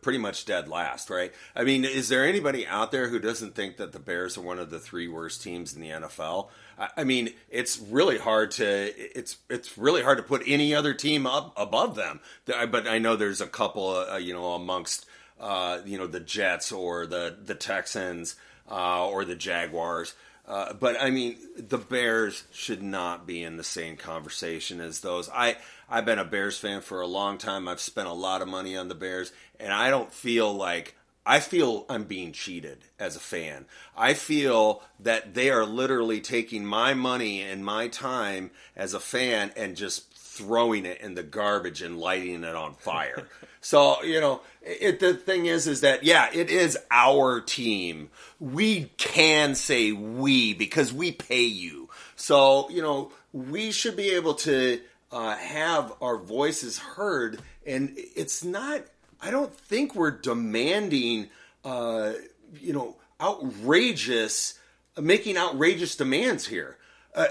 [0.00, 1.32] pretty much dead last, right?
[1.54, 4.58] I mean, is there anybody out there who doesn't think that the Bears are one
[4.58, 6.48] of the three worst teams in the NFL?
[6.96, 11.26] I mean, it's really hard to it's it's really hard to put any other team
[11.26, 12.20] up above them.
[12.46, 15.06] But I know there's a couple, uh, you know, amongst
[15.40, 18.36] uh, you know the Jets or the the Texans
[18.70, 20.14] uh, or the Jaguars.
[20.46, 25.28] Uh, but I mean, the Bears should not be in the same conversation as those.
[25.30, 25.56] I
[25.88, 27.68] I've been a Bears fan for a long time.
[27.68, 31.38] I've spent a lot of money on the Bears, and I don't feel like I
[31.38, 33.66] feel I'm being cheated as a fan.
[33.96, 39.52] I feel that they are literally taking my money and my time as a fan
[39.56, 43.28] and just throwing it in the garbage and lighting it on fire.
[43.62, 48.10] so, you know, it, the thing is, is that, yeah, it is our team.
[48.38, 51.88] We can say we because we pay you.
[52.16, 57.40] So, you know, we should be able to uh, have our voices heard.
[57.64, 58.82] And it's not
[59.22, 61.28] I don't think we're demanding,
[61.64, 62.12] uh,
[62.60, 64.58] you know, outrageous,
[65.00, 66.76] making outrageous demands here.
[67.14, 67.28] Uh,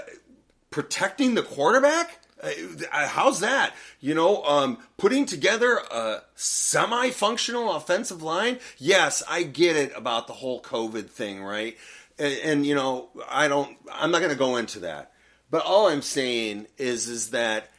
[0.70, 2.18] protecting the quarterback?
[2.42, 3.72] Uh, how's that?
[4.00, 8.58] You know, um, putting together a semi functional offensive line?
[8.78, 11.76] Yes, I get it about the whole COVID thing, right?
[12.18, 15.12] And, and you know, I don't, I'm not going to go into that.
[15.50, 17.70] But all I'm saying is, is that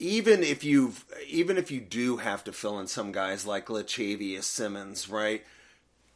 [0.00, 4.44] even if you've even if you do have to fill in some guys like Latavius
[4.44, 5.44] Simmons, right?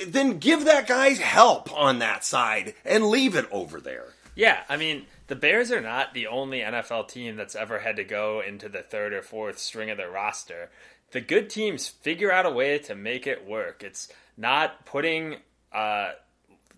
[0.05, 4.13] Then give that guy help on that side and leave it over there.
[4.35, 8.05] Yeah, I mean, the Bears are not the only NFL team that's ever had to
[8.05, 10.70] go into the third or fourth string of their roster.
[11.12, 13.83] The good teams figure out a way to make it work.
[13.85, 15.37] It's not putting
[15.73, 16.12] a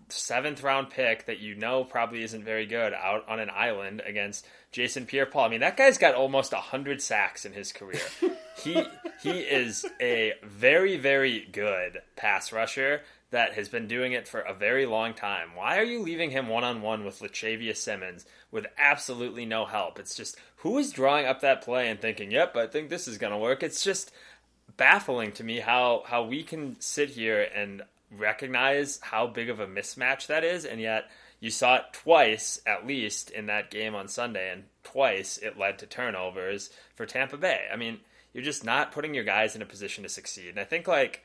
[0.09, 4.45] seventh round pick that you know probably isn't very good out on an island against
[4.71, 5.45] Jason Pierre-Paul.
[5.45, 8.01] I mean, that guy's got almost hundred sacks in his career.
[8.63, 8.83] he
[9.21, 14.53] he is a very very good pass rusher that has been doing it for a
[14.53, 15.49] very long time.
[15.55, 19.99] Why are you leaving him one on one with Latavius Simmons with absolutely no help?
[19.99, 23.17] It's just who is drawing up that play and thinking, "Yep, I think this is
[23.17, 24.11] going to work." It's just
[24.77, 29.67] baffling to me how how we can sit here and recognize how big of a
[29.67, 31.09] mismatch that is, and yet
[31.39, 35.77] you saw it twice at least in that game on Sunday, and twice it led
[35.79, 37.67] to turnovers for Tampa Bay.
[37.71, 37.99] I mean,
[38.33, 40.49] you're just not putting your guys in a position to succeed.
[40.49, 41.23] And I think like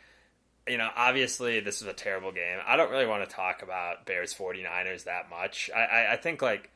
[0.68, 2.58] you know, obviously this was a terrible game.
[2.66, 5.70] I don't really want to talk about Bears 49ers that much.
[5.74, 6.70] I, I, I think like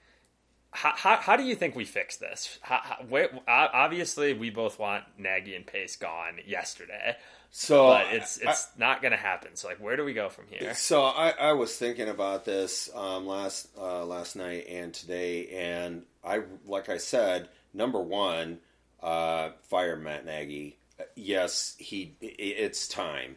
[0.76, 2.58] how, how, how, do you think we fix this?
[2.60, 7.16] How, how, where, obviously, we both want Nagy and Pace gone yesterday.
[7.50, 9.52] So, but it's it's I, not going to happen.
[9.54, 10.74] So, like, where do we go from here?
[10.74, 16.02] So, I, I was thinking about this um, last uh, last night and today, and
[16.22, 18.58] I like I said, number one,
[19.02, 20.76] uh, fire Matt Nagy.
[21.14, 22.16] Yes, he.
[22.20, 23.36] It's time.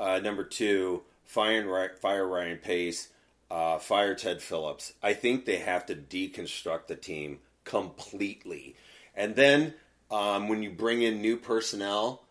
[0.00, 3.10] Uh, number two, fire fire Ryan Pace
[3.50, 4.94] uh, fire Ted Phillips.
[5.02, 8.76] I think they have to deconstruct the team completely.
[9.14, 9.74] And then
[10.10, 12.22] um, when you bring in new personnel,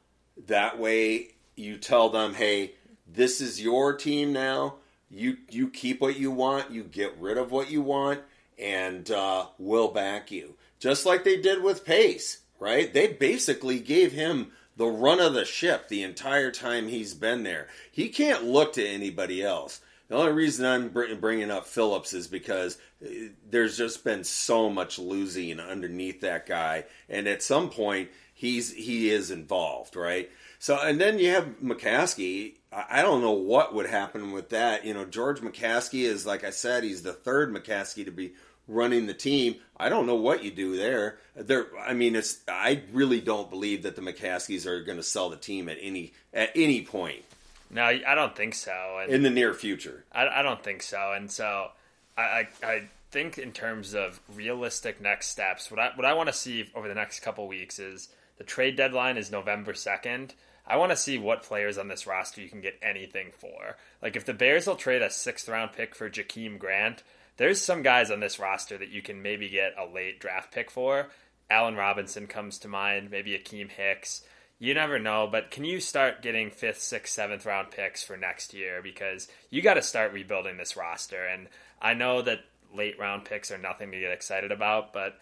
[0.48, 2.74] that way you tell them, hey,
[3.06, 4.76] this is your team now.
[5.12, 8.22] You you keep what you want, you get rid of what you want,
[8.60, 10.56] and uh, we'll back you.
[10.80, 12.94] Just like they did with Pace, right?
[12.94, 17.68] They basically gave him the run of the ship the entire time he's been there.
[17.92, 19.82] He can't look to anybody else.
[20.08, 20.88] The only reason I'm
[21.20, 23.10] bringing up Phillips is because uh,
[23.50, 29.10] there's just been so much losing underneath that guy, and at some point he's he
[29.10, 30.32] is involved, right?
[30.60, 32.54] So, and then you have McCaskey.
[32.72, 34.86] I don't know what would happen with that.
[34.86, 38.32] You know, George McCaskey is like I said, he's the third McCaskey to be
[38.70, 39.56] running the team.
[39.76, 41.18] I don't know what you do there.
[41.36, 42.40] There, I mean, it's.
[42.48, 46.14] I really don't believe that the McCaskeys are going to sell the team at any
[46.34, 47.24] at any point.
[47.72, 49.00] No, I don't think so.
[49.02, 51.12] And in the near future, I, I don't think so.
[51.14, 51.70] And so,
[52.18, 56.28] I, I, I think in terms of realistic next steps, what I what I want
[56.28, 60.34] to see over the next couple weeks is the trade deadline is November second.
[60.66, 63.78] I want to see what players on this roster you can get anything for.
[64.04, 67.02] Like if the Bears will trade a sixth round pick for Jakeem Grant,
[67.40, 70.70] there's some guys on this roster that you can maybe get a late draft pick
[70.70, 71.08] for.
[71.50, 74.22] Allen Robinson comes to mind, maybe Akiem Hicks
[74.60, 78.54] you never know, but can you start getting fifth, sixth, seventh round picks for next
[78.54, 78.82] year?
[78.84, 81.26] Because you got to start rebuilding this roster.
[81.26, 81.48] And
[81.82, 82.42] I know that
[82.76, 85.18] late round picks are nothing to get excited about, but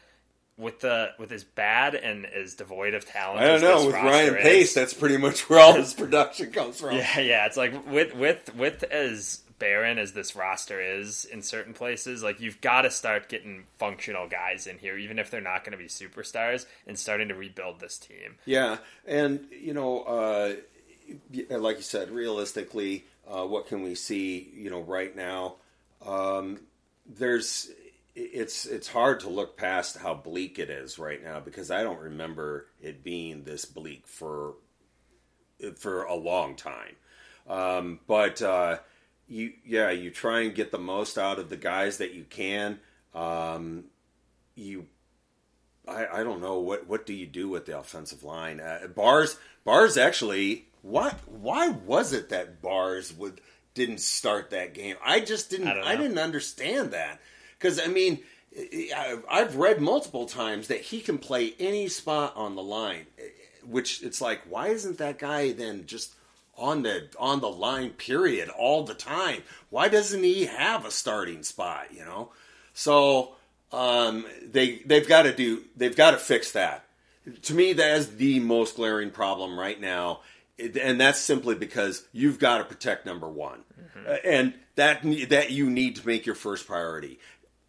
[0.57, 3.85] with the with as bad and as devoid of talent, I don't know.
[3.85, 6.95] With Ryan Pace, that's pretty much where all his production comes from.
[6.95, 7.45] Yeah, yeah.
[7.45, 12.39] It's like with with with as barren as this roster is in certain places, like
[12.39, 15.77] you've got to start getting functional guys in here, even if they're not going to
[15.77, 18.35] be superstars, and starting to rebuild this team.
[18.45, 20.55] Yeah, and you know, uh,
[21.49, 24.51] like you said, realistically, uh, what can we see?
[24.53, 25.55] You know, right now,
[26.05, 26.59] um,
[27.05, 27.69] there's
[28.15, 31.99] it's it's hard to look past how bleak it is right now because I don't
[31.99, 34.55] remember it being this bleak for
[35.75, 36.95] for a long time.
[37.47, 38.77] Um, but uh,
[39.27, 42.79] you yeah you try and get the most out of the guys that you can.
[43.13, 43.85] Um,
[44.55, 44.85] you
[45.87, 48.59] I, I don't know what what do you do with the offensive line?
[48.59, 53.41] Uh, bars bars actually why why was it that bars would
[53.73, 54.95] didn't start that game?
[55.03, 57.19] I just didn't I, I didn't understand that
[57.57, 58.19] because I mean.
[59.29, 63.05] I've read multiple times that he can play any spot on the line,
[63.63, 66.15] which it's like, why isn't that guy then just
[66.57, 69.43] on the on the line period all the time.
[69.69, 72.31] Why doesn't he have a starting spot, you know?
[72.73, 73.35] So
[73.71, 76.85] um, they they've got to do they've got to fix that.
[77.43, 80.21] To me that is the most glaring problem right now.
[80.59, 83.59] And that's simply because you've got to protect number 1.
[83.79, 84.13] Mm-hmm.
[84.25, 87.19] And that that you need to make your first priority.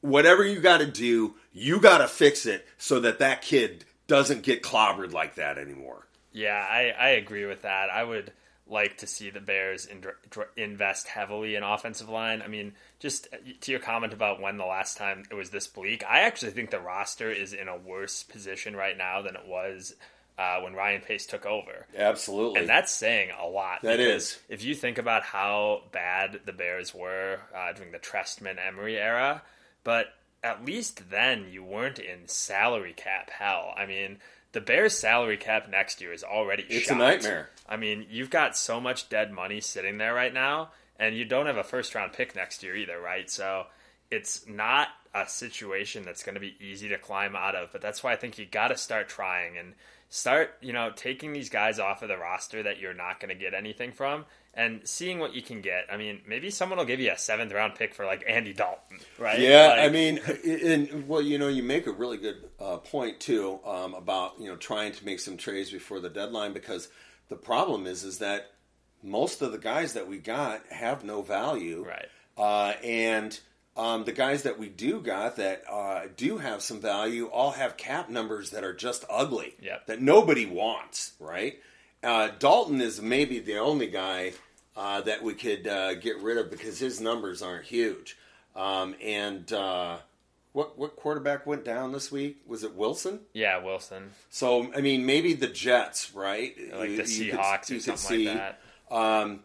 [0.00, 4.42] Whatever you got to do, you got to fix it so that that kid doesn't
[4.42, 6.06] get clobbered like that anymore.
[6.32, 7.90] Yeah, I, I agree with that.
[7.90, 8.32] I would
[8.70, 10.04] like to see the Bears in,
[10.56, 12.42] invest heavily in offensive line.
[12.42, 13.28] I mean, just
[13.62, 16.70] to your comment about when the last time it was this bleak, I actually think
[16.70, 19.94] the roster is in a worse position right now than it was
[20.38, 21.86] uh, when Ryan Pace took over.
[21.96, 23.82] Absolutely, and that's saying a lot.
[23.82, 24.38] That is.
[24.48, 29.42] If you think about how bad the Bears were uh, during the Trestman Emery era,
[29.82, 30.06] but
[30.44, 33.74] at least then you weren't in salary cap hell.
[33.76, 34.18] I mean,
[34.52, 36.94] the Bears' salary cap next year is already It's shot.
[36.94, 37.50] a nightmare.
[37.68, 41.46] I mean, you've got so much dead money sitting there right now, and you don't
[41.46, 43.30] have a first round pick next year either, right?
[43.30, 43.66] So
[44.10, 47.72] it's not a situation that's going to be easy to climb out of.
[47.72, 49.74] But that's why I think you got to start trying and
[50.08, 53.34] start, you know, taking these guys off of the roster that you're not going to
[53.40, 55.86] get anything from and seeing what you can get.
[55.90, 58.98] I mean, maybe someone will give you a seventh round pick for like Andy Dalton,
[59.18, 59.38] right?
[59.38, 63.20] Yeah, Like, I mean, and well, you know, you make a really good uh, point
[63.20, 66.88] too um, about you know trying to make some trades before the deadline because
[67.28, 68.50] the problem is is that
[69.02, 72.06] most of the guys that we got have no value, right.
[72.36, 73.38] uh, and
[73.76, 77.76] um, the guys that we do got that uh, do have some value all have
[77.76, 79.86] cap numbers that are just ugly, Yep.
[79.86, 81.60] that nobody wants, right?
[82.02, 84.32] Uh, Dalton is maybe the only guy
[84.76, 88.16] uh, that we could uh, get rid of because his numbers aren't huge.
[88.56, 89.98] Um, and uh,
[90.58, 92.38] what what quarterback went down this week?
[92.44, 93.20] Was it Wilson?
[93.32, 94.10] Yeah, Wilson.
[94.28, 96.52] So I mean, maybe the Jets, right?
[96.74, 98.28] Like the you Seahawks you or could something see.
[98.28, 98.60] like that.
[98.90, 99.40] Um,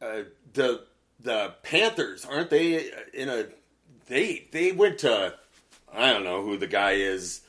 [0.00, 0.84] uh, the
[1.18, 3.46] the Panthers aren't they in a
[4.06, 5.34] they they went to
[5.92, 7.40] I don't know who the guy is.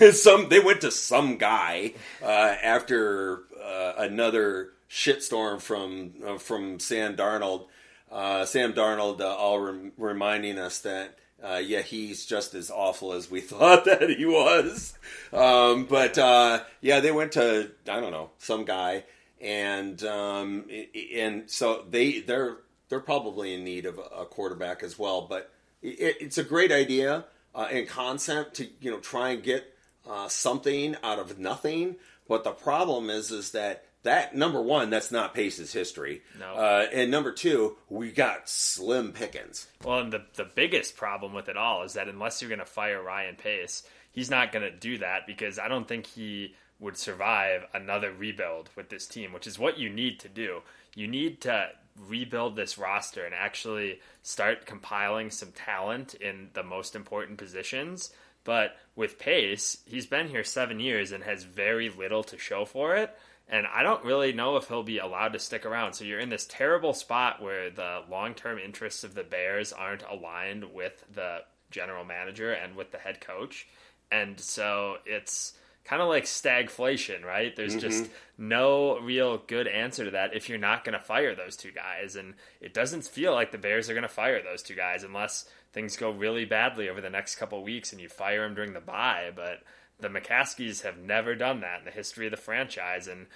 [0.10, 7.14] some they went to some guy uh, after uh, another shitstorm from uh, from Sam
[7.14, 7.66] Darnold.
[8.10, 13.12] Uh, Sam Darnold, uh, all rem- reminding us that uh, yeah, he's just as awful
[13.12, 14.94] as we thought that he was.
[15.32, 19.04] Um, but uh, yeah, they went to I don't know some guy,
[19.40, 20.66] and um,
[21.14, 22.58] and so they they're
[22.88, 25.22] they're probably in need of a, a quarterback as well.
[25.22, 25.50] But
[25.82, 27.24] it, it's a great idea
[27.54, 29.74] uh, and concept to you know try and get
[30.08, 31.96] uh, something out of nothing.
[32.26, 36.54] But the problem is is that that number one that's not Pace's history, No.
[36.54, 39.66] uh, and number two we got slim pickings.
[39.84, 42.64] Well, and the the biggest problem with it all is that unless you're going to
[42.64, 46.96] fire Ryan Pace, he's not going to do that because I don't think he would
[46.96, 50.62] survive another rebuild with this team, which is what you need to do.
[50.94, 51.68] You need to
[52.06, 58.10] rebuild this roster and actually start compiling some talent in the most important positions.
[58.44, 62.96] But with Pace, he's been here seven years and has very little to show for
[62.96, 63.14] it.
[63.48, 65.94] And I don't really know if he'll be allowed to stick around.
[65.94, 70.02] So you're in this terrible spot where the long term interests of the Bears aren't
[70.02, 71.38] aligned with the
[71.70, 73.66] general manager and with the head coach.
[74.10, 77.56] And so it's kind of like stagflation, right?
[77.56, 77.80] There's mm-hmm.
[77.80, 81.72] just no real good answer to that if you're not going to fire those two
[81.72, 82.16] guys.
[82.16, 85.48] And it doesn't feel like the Bears are going to fire those two guys unless
[85.72, 88.80] things go really badly over the next couple weeks and you fire them during the
[88.80, 89.30] bye.
[89.34, 89.62] But
[90.00, 93.08] the McCaskeys have never done that in the history of the franchise.
[93.08, 93.26] And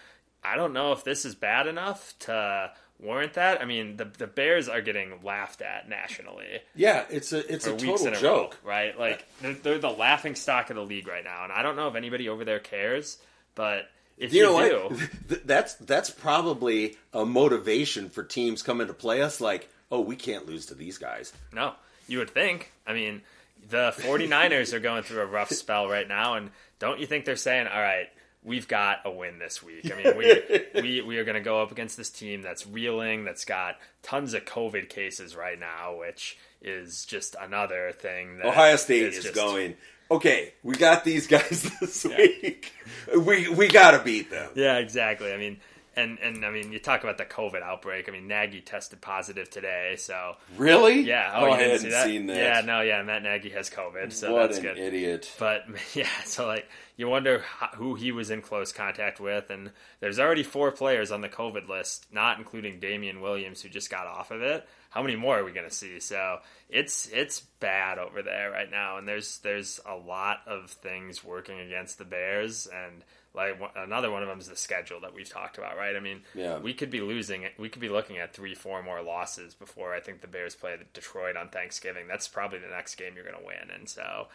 [0.44, 3.60] I don't know if this is bad enough to warrant that.
[3.60, 7.76] I mean, the the Bears are getting laughed at nationally Yeah, it's a it's a
[7.76, 8.58] total a joke.
[8.64, 8.98] row, right?
[8.98, 11.88] Like they're, they're the laughing stock of the league right now, and I don't know
[11.88, 13.18] if anybody over there cares,
[13.54, 13.88] but
[14.18, 14.94] if You you, know do,
[15.28, 15.46] what?
[15.46, 19.40] That's that's probably a motivation for teams coming to play us.
[19.40, 21.32] Like, oh, we can't lose to these guys.
[21.52, 21.74] no,
[22.06, 22.70] you would think.
[22.86, 23.22] I mean,
[23.68, 27.36] the 49ers are going through a rough spell right now, and don't you think they're
[27.36, 28.08] saying, "All right,
[28.42, 29.90] we've got a win this week"?
[29.92, 33.24] I mean, we we we are going to go up against this team that's reeling,
[33.24, 38.38] that's got tons of COVID cases right now, which is just another thing.
[38.38, 39.74] That Ohio State is just- going.
[40.10, 42.70] Okay, we got these guys this week.
[43.16, 44.50] We we got to beat them.
[44.54, 45.32] Yeah, exactly.
[45.32, 45.58] I mean,
[45.96, 48.08] and and I mean, you talk about the COVID outbreak.
[48.08, 51.00] I mean, Nagy tested positive today, so Really?
[51.02, 51.32] yeah.
[51.34, 52.06] Oh, oh you I hadn't see that?
[52.06, 52.36] seen that.
[52.36, 53.02] Yeah, no, yeah.
[53.02, 54.78] Matt Nagy has COVID, so what that's an good.
[54.78, 55.30] idiot.
[55.38, 55.64] But
[55.94, 59.70] yeah, so like you wonder how, who he was in close contact with, and
[60.00, 64.06] there's already four players on the COVID list, not including Damien Williams, who just got
[64.06, 64.66] off of it.
[64.90, 66.00] How many more are we going to see?
[66.00, 66.38] So
[66.68, 71.60] it's it's bad over there right now, and there's there's a lot of things working
[71.60, 73.02] against the Bears, and
[73.34, 75.96] like another one of them is the schedule that we've talked about, right?
[75.96, 76.58] I mean, Yeah.
[76.58, 77.52] we could be losing it.
[77.58, 80.76] We could be looking at three, four more losses before I think the Bears play
[80.92, 82.06] Detroit on Thanksgiving.
[82.08, 84.28] That's probably the next game you're going to win, and so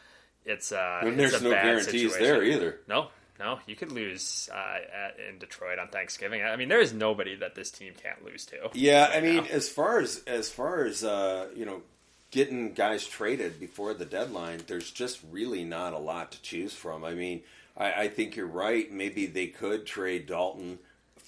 [0.46, 2.24] it's uh, And it's there's a no guarantees situation.
[2.24, 2.80] there either.
[2.88, 6.42] No, no, you could lose uh, at, in Detroit on Thanksgiving.
[6.42, 8.72] I mean, there is nobody that this team can't lose to.
[8.74, 9.50] Yeah, I mean, now.
[9.52, 11.84] as far as as far as uh, you know,
[12.32, 17.04] getting guys traded before the deadline, there's just really not a lot to choose from.
[17.04, 17.44] I mean,
[17.78, 18.92] I, I think you're right.
[18.92, 20.80] Maybe they could trade Dalton.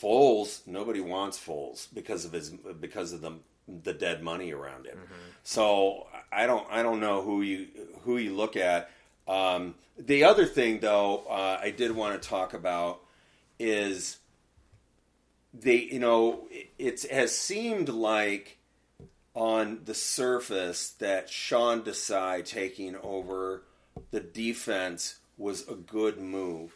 [0.01, 3.33] Foles, nobody wants Foles because of his because of the
[3.83, 4.97] the dead money around him.
[5.43, 7.67] So I don't I don't know who you
[8.03, 8.89] who you look at.
[9.27, 13.01] Um, the other thing, though, uh, I did want to talk about
[13.59, 14.17] is
[15.53, 18.57] they you know it, it has seemed like
[19.35, 23.63] on the surface that Sean Desai taking over
[24.11, 26.75] the defense was a good move.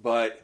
[0.00, 0.42] But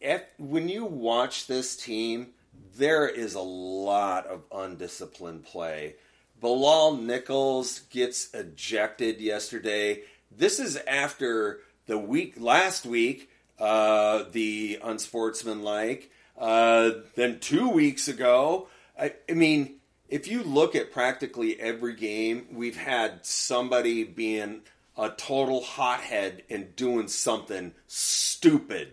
[0.00, 2.28] at, when you watch this team,
[2.76, 5.96] there is a lot of undisciplined play.
[6.40, 10.02] Bilal Nichols gets ejected yesterday.
[10.30, 16.10] This is after the week last week, uh, the unsportsmanlike.
[16.36, 18.68] Uh, then two weeks ago,
[18.98, 19.76] I, I mean,
[20.08, 24.62] if you look at practically every game, we've had somebody being
[24.96, 28.92] a total hothead and doing something stupid.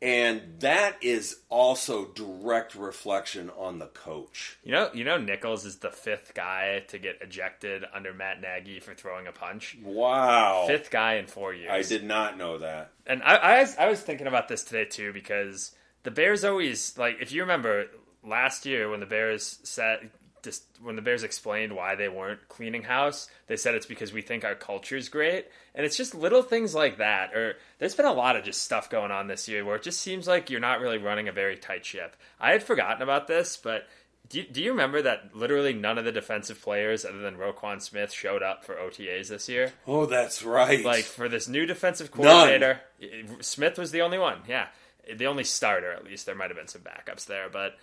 [0.00, 4.58] And that is also direct reflection on the coach.
[4.64, 8.80] You know, you know, Nichols is the fifth guy to get ejected under Matt Nagy
[8.80, 9.78] for throwing a punch.
[9.80, 11.70] Wow, Fifth guy in four years.
[11.70, 12.90] I did not know that.
[13.06, 15.70] And I, I, was, I was thinking about this today too because
[16.02, 17.86] the Bears always like if you remember
[18.24, 20.10] last year when the Bears said
[20.42, 24.22] just when the Bears explained why they weren't cleaning house, they said it's because we
[24.22, 27.34] think our culture is great, and it's just little things like that.
[27.34, 30.00] Or there's been a lot of just stuff going on this year where it just
[30.00, 32.16] seems like you're not really running a very tight ship.
[32.40, 33.86] I had forgotten about this, but
[34.28, 37.82] do you, do you remember that literally none of the defensive players other than Roquan
[37.82, 39.72] Smith showed up for OTAs this year?
[39.86, 40.84] Oh, that's right.
[40.84, 43.42] Like for this new defensive coordinator, None.
[43.42, 44.38] Smith was the only one.
[44.48, 44.68] Yeah,
[45.14, 46.26] the only starter at least.
[46.26, 47.76] There might have been some backups there, but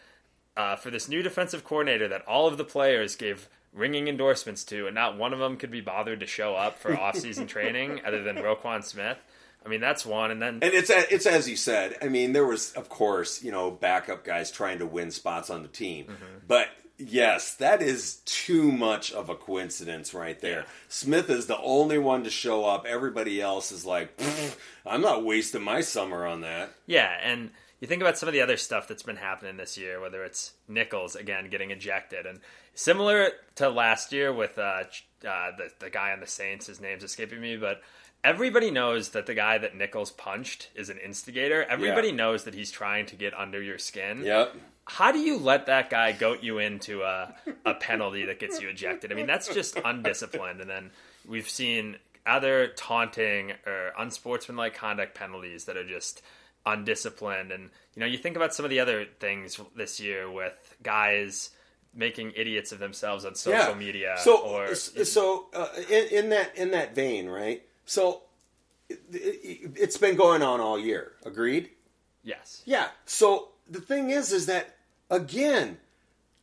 [0.59, 4.87] uh, for this new defensive coordinator that all of the players gave ringing endorsements to,
[4.87, 8.21] and not one of them could be bothered to show up for offseason training other
[8.21, 9.17] than Roquan Smith.
[9.65, 11.95] I mean, that's one, and then and it's it's as you said.
[12.01, 15.61] I mean, there was of course you know backup guys trying to win spots on
[15.61, 16.37] the team, mm-hmm.
[16.45, 20.59] but yes, that is too much of a coincidence right there.
[20.59, 20.65] Yeah.
[20.89, 22.85] Smith is the only one to show up.
[22.85, 24.17] Everybody else is like,
[24.85, 26.71] I'm not wasting my summer on that.
[26.85, 30.01] Yeah, and you think about some of the other stuff that's been happening this year,
[30.01, 32.39] whether it's Nichols again getting ejected, and
[32.73, 34.83] similar to last year with uh,
[35.27, 37.81] uh, the the guy on the Saints, his name's escaping me, but
[38.23, 41.63] everybody knows that the guy that Nichols punched is an instigator.
[41.63, 42.15] Everybody yeah.
[42.15, 44.23] knows that he's trying to get under your skin.
[44.23, 44.55] Yep.
[44.85, 48.69] How do you let that guy goat you into a, a penalty that gets you
[48.69, 49.11] ejected?
[49.11, 50.61] I mean, that's just undisciplined.
[50.61, 50.91] And then
[51.27, 56.23] we've seen other taunting or unsportsmanlike conduct penalties that are just
[56.65, 57.51] undisciplined.
[57.51, 60.53] And you know, you think about some of the other things this year with
[60.83, 61.51] guys
[61.93, 63.73] making idiots of themselves on social yeah.
[63.73, 64.15] media.
[64.19, 67.63] So, or so uh, in, in, that in that vein, right?
[67.85, 68.23] So
[68.89, 71.13] it, it, it's been going on all year.
[71.25, 71.69] Agreed.
[72.23, 72.61] Yes.
[72.65, 72.89] Yeah.
[73.05, 74.75] So the thing is, is that
[75.09, 75.77] again,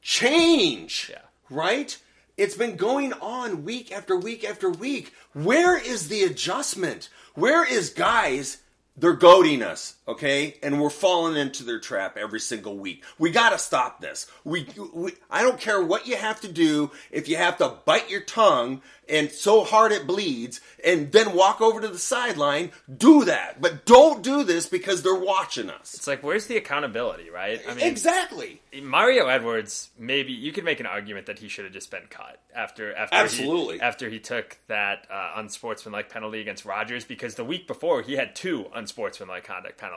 [0.02, 1.08] change.
[1.10, 1.18] Yeah.
[1.48, 1.96] Right.
[2.36, 5.14] It's been going on week after week after week.
[5.32, 7.08] Where is the adjustment?
[7.34, 8.58] Where is guys
[8.96, 10.56] they're goading us, okay?
[10.62, 13.04] And we're falling into their trap every single week.
[13.18, 14.30] We got to stop this.
[14.44, 16.90] We, we, I don't care what you have to do.
[17.10, 21.60] If you have to bite your tongue and so hard it bleeds and then walk
[21.60, 23.60] over to the sideline, do that.
[23.60, 25.94] But don't do this because they're watching us.
[25.94, 27.60] It's like, where's the accountability, right?
[27.68, 28.60] I mean, exactly.
[28.82, 32.40] Mario Edwards, maybe you could make an argument that he should have just been cut
[32.54, 37.44] after after absolutely he, after he took that uh, unsportsmanlike penalty against Rodgers because the
[37.44, 39.95] week before he had two unsportsmanlike conduct penalties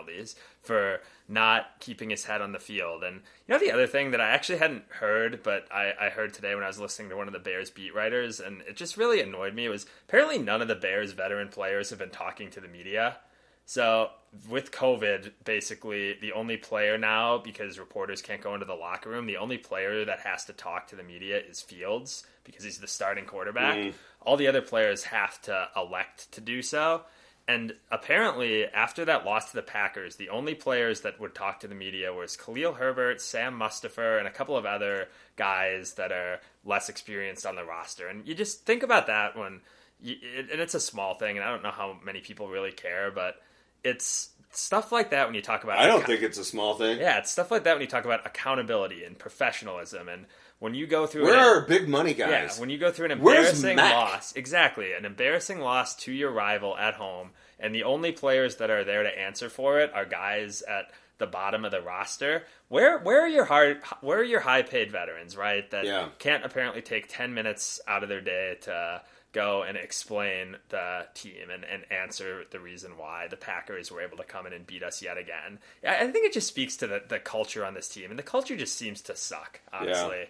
[0.61, 3.03] for not keeping his head on the field.
[3.03, 6.33] And you know the other thing that I actually hadn't heard, but I, I heard
[6.33, 8.97] today when I was listening to one of the Bears beat writers, and it just
[8.97, 9.69] really annoyed me.
[9.69, 13.17] was apparently none of the Bears veteran players have been talking to the media.
[13.65, 14.09] So
[14.49, 19.27] with COVID, basically the only player now, because reporters can't go into the locker room,
[19.27, 22.87] the only player that has to talk to the media is Fields because he's the
[22.87, 23.77] starting quarterback.
[23.77, 23.93] Mm.
[24.21, 27.03] All the other players have to elect to do so.
[27.49, 31.67] And apparently, after that loss to the Packers, the only players that would talk to
[31.67, 36.41] the media was Khalil Herbert, Sam Mustipher, and a couple of other guys that are
[36.63, 38.07] less experienced on the roster.
[38.07, 39.61] And you just think about that when,
[39.99, 43.09] you, and it's a small thing, and I don't know how many people really care,
[43.09, 43.41] but
[43.83, 45.79] it's stuff like that when you talk about.
[45.79, 46.99] I don't think it's a small thing.
[46.99, 50.27] Yeah, it's stuff like that when you talk about accountability and professionalism and
[50.59, 52.55] when you go through where an, are big money guys?
[52.55, 56.77] Yeah, when you go through an embarrassing loss, exactly, an embarrassing loss to your rival
[56.77, 60.61] at home, and the only players that are there to answer for it are guys
[60.61, 62.43] at the bottom of the roster.
[62.67, 65.69] Where where are your hard where are your high paid veterans, right?
[65.71, 66.09] That yeah.
[66.17, 69.01] can't apparently take ten minutes out of their day to
[69.31, 74.17] go and explain the team and, and answer the reason why the Packers were able
[74.17, 75.59] to come in and beat us yet again.
[75.87, 78.57] I think it just speaks to the, the culture on this team, and the culture
[78.57, 80.17] just seems to suck, honestly.
[80.21, 80.25] Yeah.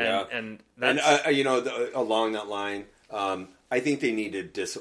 [0.00, 0.38] And yeah.
[0.38, 4.42] and and uh, you know the, along that line, um, I think they need to
[4.42, 4.78] dis-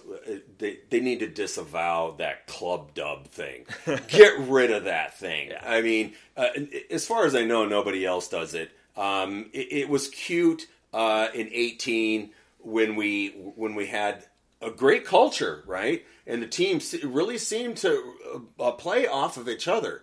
[0.57, 3.65] they, they need to disavow that club dub thing.
[4.07, 5.49] Get rid of that thing.
[5.49, 5.63] Yeah.
[5.63, 6.49] I mean, uh,
[6.89, 8.71] as far as I know, nobody else does it.
[8.97, 14.25] Um, it, it was cute uh, in 18 when we when we had
[14.61, 16.05] a great culture, right?
[16.25, 18.13] And the team really seemed to
[18.59, 20.01] uh, play off of each other.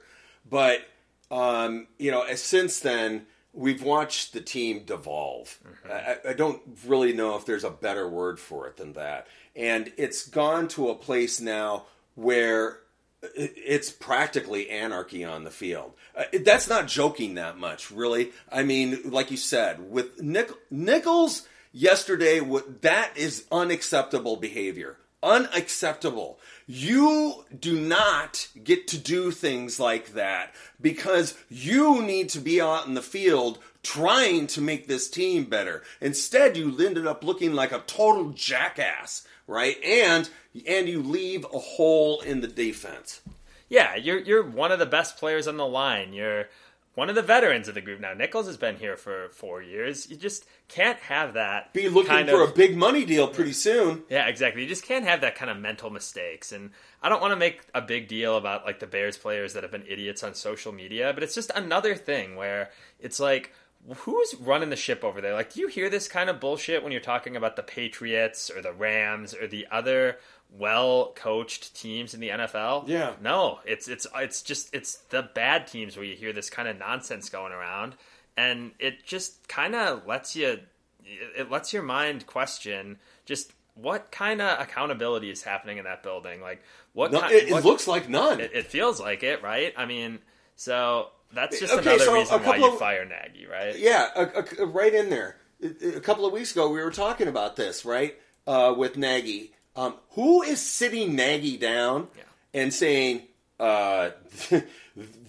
[0.49, 0.81] But
[1.31, 3.27] um, you know, since then
[3.57, 5.59] we've watched the team devolve.
[5.67, 6.29] Mm-hmm.
[6.29, 9.27] I, I, don't really know if there's a better word for it than that.
[9.57, 11.85] And it's gone to a place now
[12.15, 12.81] where
[13.35, 15.93] it's practically anarchy on the field.
[16.15, 18.33] Uh, that's not joking that much, really.
[18.53, 22.41] I mean, like you said, with Nick, Nichols yesterday,
[22.83, 24.99] that is unacceptable behavior.
[25.23, 26.39] Unacceptable.
[26.67, 32.87] You do not get to do things like that because you need to be out
[32.87, 35.85] in the field trying to make this team better.
[36.01, 39.77] Instead, you ended up looking like a total jackass, right?
[39.85, 40.29] And
[40.67, 43.21] and you leave a hole in the defense.
[43.69, 46.13] Yeah, you're you're one of the best players on the line.
[46.13, 46.49] You're
[46.97, 48.15] one of the veterans of the group now.
[48.15, 50.11] Nichols has been here for four years.
[50.11, 51.73] You just can't have that.
[51.75, 54.03] Be looking for of, a big money deal pretty soon.
[54.09, 54.63] Yeah, exactly.
[54.63, 56.53] You just can't have that kind of mental mistakes.
[56.53, 56.71] And
[57.03, 59.71] I don't want to make a big deal about like the Bears players that have
[59.71, 63.53] been idiots on social media, but it's just another thing where it's like
[63.99, 65.35] who's running the ship over there?
[65.35, 68.61] Like, do you hear this kind of bullshit when you're talking about the Patriots or
[68.61, 70.19] the Rams or the other
[70.51, 72.89] well coached teams in the NFL?
[72.89, 73.15] Yeah.
[73.23, 76.79] No, it's it's it's just it's the bad teams where you hear this kind of
[76.79, 77.95] nonsense going around,
[78.37, 80.61] and it just kind of lets you
[81.05, 86.41] it lets your mind question just what kind of accountability is happening in that building.
[86.41, 87.13] Like, what?
[87.13, 88.41] No, kind, it, what, looks like none.
[88.41, 89.73] It, it feels like it, right?
[89.77, 90.19] I mean,
[90.57, 93.79] so that's just okay, another so reason why you of, fire Nagy, right?
[93.79, 95.37] Yeah, a, a, right in there.
[95.63, 98.15] A couple of weeks ago, we were talking about this, right,
[98.47, 99.53] uh, with Nagy.
[99.77, 102.23] Um, who is sitting Nagy down yeah.
[102.61, 103.23] and saying,
[103.61, 104.11] uh,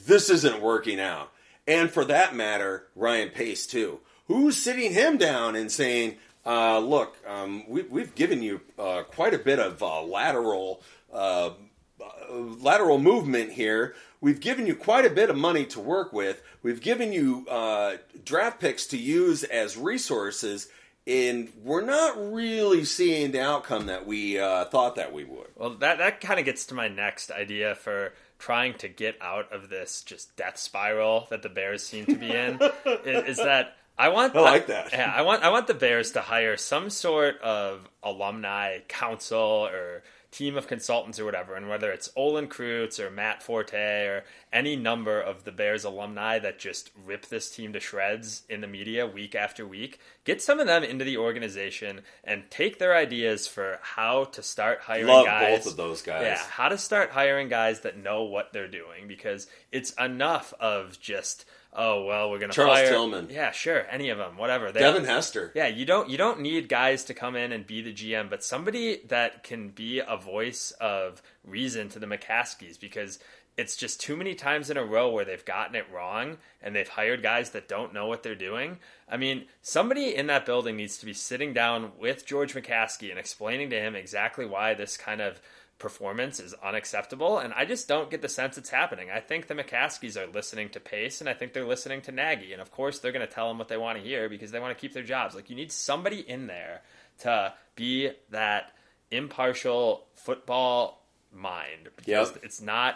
[0.06, 1.32] "This isn't working out"?
[1.68, 4.00] And for that matter, Ryan Pace too.
[4.28, 9.34] Who's sitting him down and saying, uh, "Look, um, we, have given you uh, quite
[9.34, 10.82] a bit of uh, lateral."
[11.12, 11.52] Uh,
[12.30, 13.96] lateral movement here.
[14.20, 16.42] We've given you quite a bit of money to work with.
[16.64, 20.68] We've given you uh, draft picks to use as resources,
[21.08, 25.48] and we're not really seeing the outcome that we uh, thought that we would.
[25.56, 29.52] Well, that that kind of gets to my next idea for trying to get out
[29.52, 32.60] of this just death spiral that the Bears seem to be in.
[33.06, 34.92] is, is that I want I like that.
[34.92, 40.04] Yeah, I want I want the Bears to hire some sort of alumni council or
[40.38, 44.24] team of consultants or whatever, and whether it's Olin Kreutz or Matt Forte or
[44.54, 48.68] any number of the Bears alumni that just rip this team to shreds in the
[48.68, 53.48] media week after week, get some of them into the organization and take their ideas
[53.48, 55.58] for how to start hiring Love guys.
[55.58, 56.22] both of those guys.
[56.22, 61.00] Yeah, how to start hiring guys that know what they're doing because it's enough of
[61.00, 61.46] just–
[61.78, 62.90] oh well, we're gonna Charles fire.
[62.90, 63.30] Tillman.
[63.30, 64.72] Yeah, sure, any of them, whatever.
[64.72, 65.52] They, Devin Hester.
[65.56, 68.44] Yeah, you don't you don't need guys to come in and be the GM, but
[68.44, 73.20] somebody that can be a voice of reason to the McCaskeys because
[73.58, 76.88] it's just too many times in a row where they've gotten it wrong and they've
[76.88, 78.78] hired guys that don't know what they're doing.
[79.10, 83.18] I mean, somebody in that building needs to be sitting down with George McCaskey and
[83.18, 85.42] explaining to him exactly why this kind of
[85.80, 89.10] performance is unacceptable, and I just don't get the sense it's happening.
[89.12, 92.54] I think the McCaskeys are listening to Pace, and I think they're listening to Nagy,
[92.54, 94.60] and of course they're going to tell them what they want to hear because they
[94.60, 95.36] want to keep their jobs.
[95.36, 96.82] Like you need somebody in there
[97.20, 98.74] to be that
[99.12, 102.44] impartial football mind because yep.
[102.44, 102.96] it's not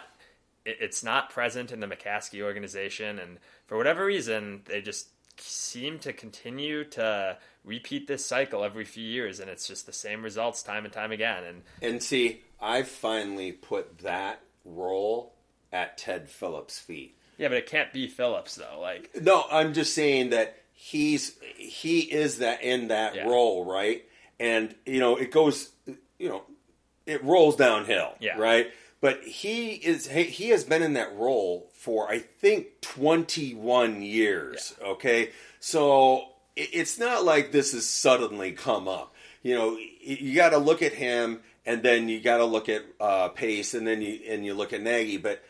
[0.64, 5.08] it's not present in the McCaskey organization, and for whatever reason, they just
[5.42, 10.22] seem to continue to repeat this cycle every few years, and it's just the same
[10.22, 11.44] results time and time again.
[11.44, 15.34] And and see, I finally put that role
[15.72, 17.16] at Ted Phillips' feet.
[17.38, 18.80] Yeah, but it can't be Phillips though.
[18.80, 23.24] Like no, I'm just saying that he's he is that in that yeah.
[23.24, 24.04] role, right?
[24.40, 25.70] And you know, it goes,
[26.18, 26.42] you know,
[27.06, 28.36] it rolls downhill, yeah.
[28.36, 28.72] right?
[29.02, 34.74] But he is he has been in that role for I think 21 years.
[34.80, 34.86] Yeah.
[34.90, 39.12] Okay, so it's not like this has suddenly come up.
[39.42, 42.82] You know, you got to look at him and then you got to look at
[43.00, 45.16] uh, Pace, and then you and you look at Nagy.
[45.16, 45.42] But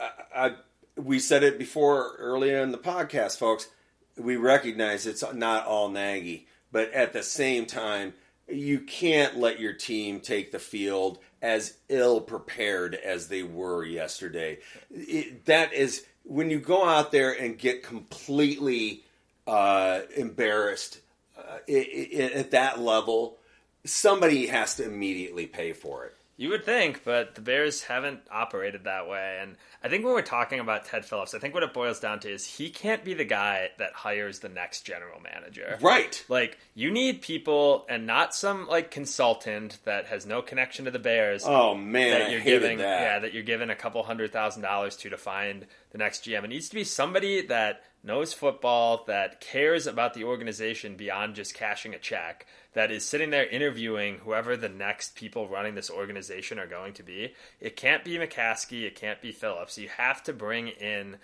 [0.00, 0.54] I, I,
[0.96, 3.68] we said it before earlier in the podcast, folks.
[4.16, 8.14] We recognize it's not all Nagy, but at the same time,
[8.48, 14.58] you can't let your team take the field as ill prepared as they were yesterday.
[14.90, 19.04] It, that is when you go out there and get completely
[19.46, 21.00] uh, embarrassed
[21.38, 23.36] uh, it, it, at that level
[23.84, 26.16] somebody has to immediately pay for it.
[26.36, 29.38] You would think, but the Bears haven't operated that way.
[29.40, 32.18] And I think when we're talking about Ted Phillips, I think what it boils down
[32.20, 35.78] to is he can't be the guy that hires the next general manager.
[35.80, 36.24] Right.
[36.28, 40.98] Like, you need people and not some, like, consultant that has no connection to the
[40.98, 41.44] Bears.
[41.46, 43.00] Oh man, that you're giving, that.
[43.00, 46.44] yeah, that you're giving a couple hundred thousand dollars to to find the next GM.
[46.44, 51.54] It needs to be somebody that knows football, that cares about the organization beyond just
[51.54, 56.58] cashing a check, that is sitting there interviewing whoever the next people running this organization
[56.58, 57.32] are going to be.
[57.60, 59.78] It can't be McCaskey, it can't be Phillips.
[59.78, 61.16] You have to bring in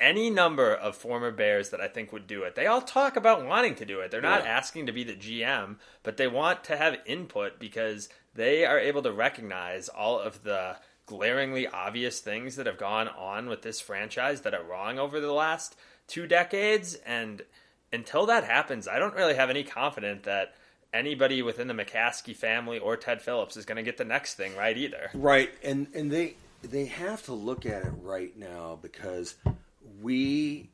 [0.00, 2.54] any number of former Bears that I think would do it.
[2.54, 4.10] They all talk about wanting to do it.
[4.10, 4.50] They're not Yeah.
[4.50, 9.02] asking to be the GM, but they want to have input because they are able
[9.02, 14.40] to recognize all of the glaringly obvious things that have gone on with this franchise
[14.40, 15.76] that are wrong over the last
[16.06, 16.94] two decades.
[17.06, 17.42] And
[17.92, 20.54] until that happens, I don't really have any confidence that
[20.94, 24.56] anybody within the McCaskey family or Ted Phillips is going to get the next thing
[24.56, 25.10] right either.
[25.12, 29.34] Right, and and they they have to look at it right now because
[30.00, 30.70] we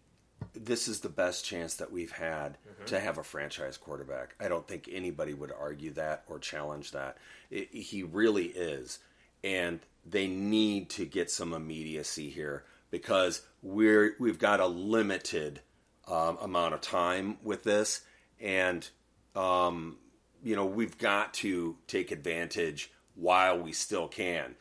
[0.55, 2.85] this is the best chance that we've had mm-hmm.
[2.87, 4.35] to have a franchise quarterback.
[4.41, 7.17] I don't think anybody would argue that or challenge that.
[7.51, 8.99] It, he really is,
[9.43, 15.61] and they need to get some immediacy here because we're we've got a limited
[16.09, 18.01] um, amount of time with this,
[18.41, 18.89] and
[19.35, 19.97] um,
[20.43, 24.55] you know we've got to take advantage while we still can.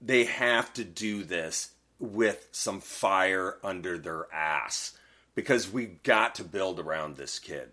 [0.00, 4.96] They have to do this with some fire under their ass
[5.34, 7.72] because we've got to build around this kid.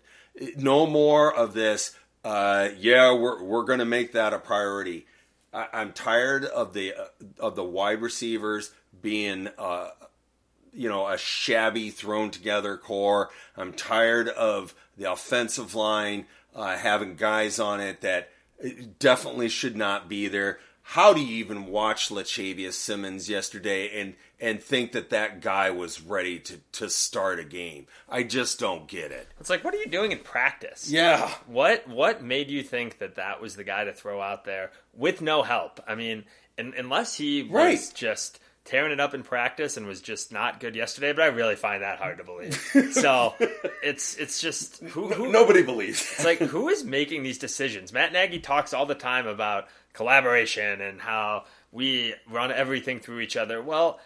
[0.56, 1.96] No more of this.
[2.24, 5.06] Uh, yeah, we're we're going to make that a priority.
[5.52, 7.04] I, I'm tired of the uh,
[7.38, 8.70] of the wide receivers
[9.02, 9.90] being uh,
[10.72, 13.30] you know a shabby thrown together core.
[13.56, 18.30] I'm tired of the offensive line uh, having guys on it that
[18.98, 20.58] definitely should not be there.
[20.88, 26.02] How do you even watch Lachavious Simmons yesterday and and think that that guy was
[26.02, 27.86] ready to to start a game?
[28.08, 29.26] I just don't get it.
[29.40, 30.90] It's like, what are you doing in practice?
[30.90, 34.72] Yeah, What what made you think that that was the guy to throw out there
[34.92, 35.80] with no help?
[35.88, 36.24] I mean,
[36.58, 37.92] un unless he was Right.
[37.94, 41.56] just tearing it up in practice and was just not good yesterday, but I really
[41.56, 42.54] find that hard to believe.
[42.92, 43.34] so
[43.82, 46.00] it's it's just who, who nobody believes.
[46.00, 47.92] it's like who is making these decisions?
[47.92, 53.36] Matt Nagy talks all the time about collaboration and how we run everything through each
[53.36, 53.60] other.
[53.62, 53.98] Well,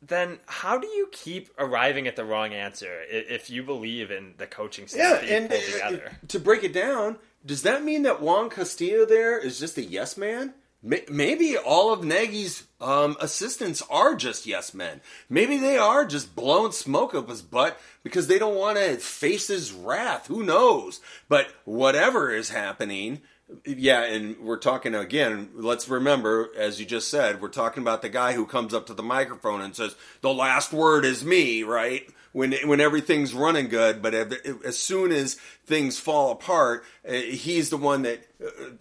[0.00, 4.46] then how do you keep arriving at the wrong answer if you believe in the
[4.46, 6.12] coaching staff Yeah, and uh, together?
[6.28, 10.16] to break it down, does that mean that Juan Castillo there is just a yes
[10.16, 10.54] man?
[10.82, 15.00] May- Maybe all of Nagy's um, assistants are just yes men.
[15.28, 19.48] Maybe they are just blowing smoke up his butt because they don't want to face
[19.48, 20.28] his wrath.
[20.28, 21.00] Who knows?
[21.28, 23.22] But whatever is happening,
[23.64, 25.50] yeah, and we're talking again.
[25.54, 28.94] Let's remember, as you just said, we're talking about the guy who comes up to
[28.94, 32.06] the microphone and says, "The last word is me," right?
[32.38, 35.34] When when everything's running good, but as soon as
[35.66, 38.20] things fall apart, uh, he's the one that.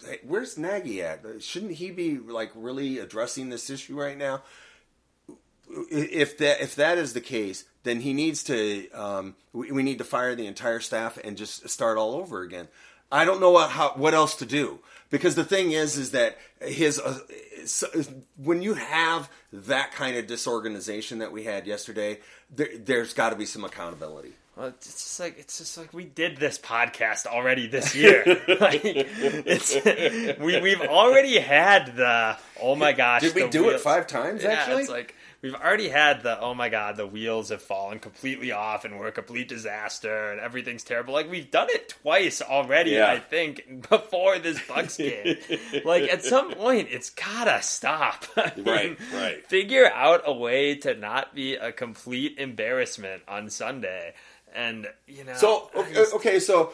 [0.05, 1.26] Hey, where's Nagy at?
[1.39, 4.43] Shouldn't he be like really addressing this issue right now?
[5.89, 8.89] if that if that is the case, then he needs to.
[8.91, 12.68] Um, we, we need to fire the entire staff and just start all over again.
[13.12, 14.80] I don't know what how, what else to do
[15.10, 17.20] because the thing is is that his uh,
[18.38, 22.20] when you have that kind of disorganization that we had yesterday,
[22.56, 24.34] there, there's got to be some accountability.
[24.56, 28.24] Well, it's just like it's just like we did this podcast already this year.
[28.60, 29.76] like, it's
[30.39, 33.22] we we've already had the oh my gosh.
[33.22, 34.41] Did we do wheel- it five times?
[34.41, 38.00] Yeah, actually, it's like we've already had the oh my god, the wheels have fallen
[38.00, 41.14] completely off and we're a complete disaster and everything's terrible.
[41.14, 43.12] Like we've done it twice already, Yeah.
[43.12, 44.98] I think, before this Bucs
[45.78, 45.84] game.
[45.86, 48.26] like at some point, it's gotta stop.
[48.38, 49.46] I mean, Right, right.
[49.48, 54.14] Figure out a way to not be a complete embarrassment on Sunday.
[54.56, 56.74] And you know, So okay, okay, so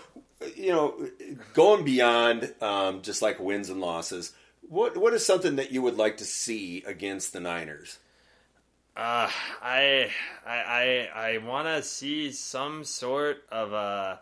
[0.55, 1.07] you know,
[1.53, 5.97] going beyond um, just like wins and losses, what what is something that you would
[5.97, 7.97] like to see against the Niners?
[8.95, 9.29] Uh,
[9.61, 10.11] I
[10.45, 14.19] I I, I want to see some sort of a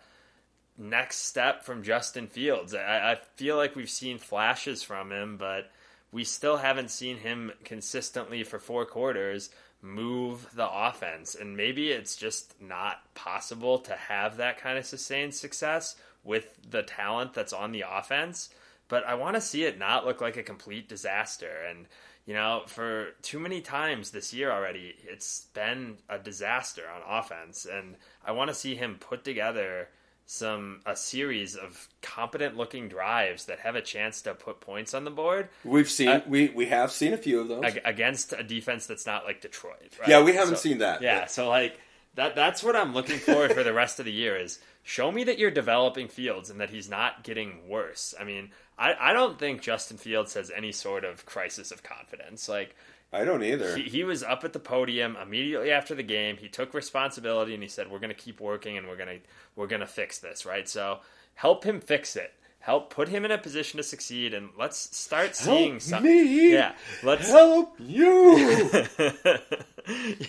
[0.77, 2.73] next step from Justin Fields.
[2.73, 5.69] I, I feel like we've seen flashes from him, but
[6.11, 9.49] we still haven't seen him consistently for four quarters
[9.81, 11.35] move the offense.
[11.35, 16.83] And maybe it's just not possible to have that kind of sustained success with the
[16.83, 18.49] talent that's on the offense.
[18.87, 21.51] But I want to see it not look like a complete disaster.
[21.69, 21.87] And,
[22.25, 27.65] you know, for too many times this year already, it's been a disaster on offense.
[27.65, 27.95] And
[28.25, 29.89] I want to see him put together
[30.27, 35.03] some a series of competent looking drives that have a chance to put points on
[35.03, 35.49] the board.
[35.65, 37.63] We've seen Uh, we we have seen a few of those.
[37.65, 39.97] ag- against a defense that's not like Detroit.
[39.99, 40.07] Right?
[40.07, 41.01] Yeah, we haven't So- seen that.
[41.01, 41.77] Yeah, so like
[42.15, 45.23] that that's what I'm looking for for the rest of the year is show me
[45.25, 48.13] that you're developing Fields and that he's not getting worse.
[48.17, 48.51] I mean,
[48.81, 52.49] I, I don't think Justin Fields has any sort of crisis of confidence.
[52.49, 52.75] Like
[53.13, 53.77] I don't either.
[53.77, 56.37] he, he was up at the podium immediately after the game.
[56.37, 59.27] He took responsibility and he said, "We're going to keep working and we're going to
[59.55, 60.67] we're going to fix this." Right?
[60.67, 60.99] So
[61.35, 62.33] help him fix it.
[62.59, 66.03] Help put him in a position to succeed, and let's start seeing Help some.
[66.03, 66.53] me.
[66.53, 68.37] Yeah, let's Help you.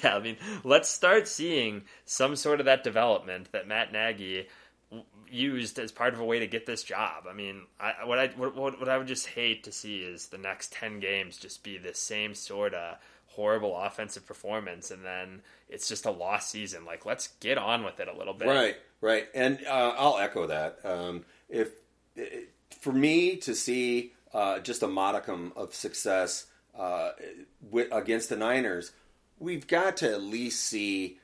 [0.03, 4.48] yeah, I mean, let's start seeing some sort of that development that Matt Nagy
[5.33, 7.24] used as part of a way to get this job.
[7.28, 10.39] I mean, I, what I what, what I would just hate to see is the
[10.39, 15.89] next ten games just be the same sort of horrible offensive performance, and then it's
[15.89, 16.85] just a lost season.
[16.85, 18.49] Like, let's get on with it a little bit.
[18.49, 20.78] Right, right, and uh, I'll echo that.
[20.85, 21.70] Um, if
[22.80, 26.47] for me to see uh, just a modicum of success
[26.78, 27.11] uh,
[27.70, 28.93] with, against the Niners,
[29.39, 31.18] we've got to at least see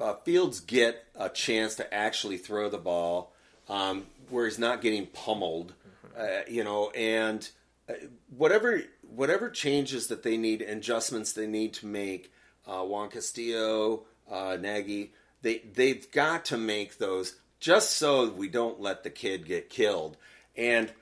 [0.00, 3.32] uh, Fields get a chance to actually throw the ball
[3.68, 5.74] um, where he's not getting pummeled,
[6.16, 7.48] uh, you know, and
[7.88, 7.94] uh,
[8.36, 12.32] whatever whatever changes that they need, adjustments they need to make,
[12.66, 18.80] uh, Juan Castillo, uh, Nagy, they they've got to make those just so we don't
[18.80, 20.16] let the kid get killed,
[20.56, 20.92] and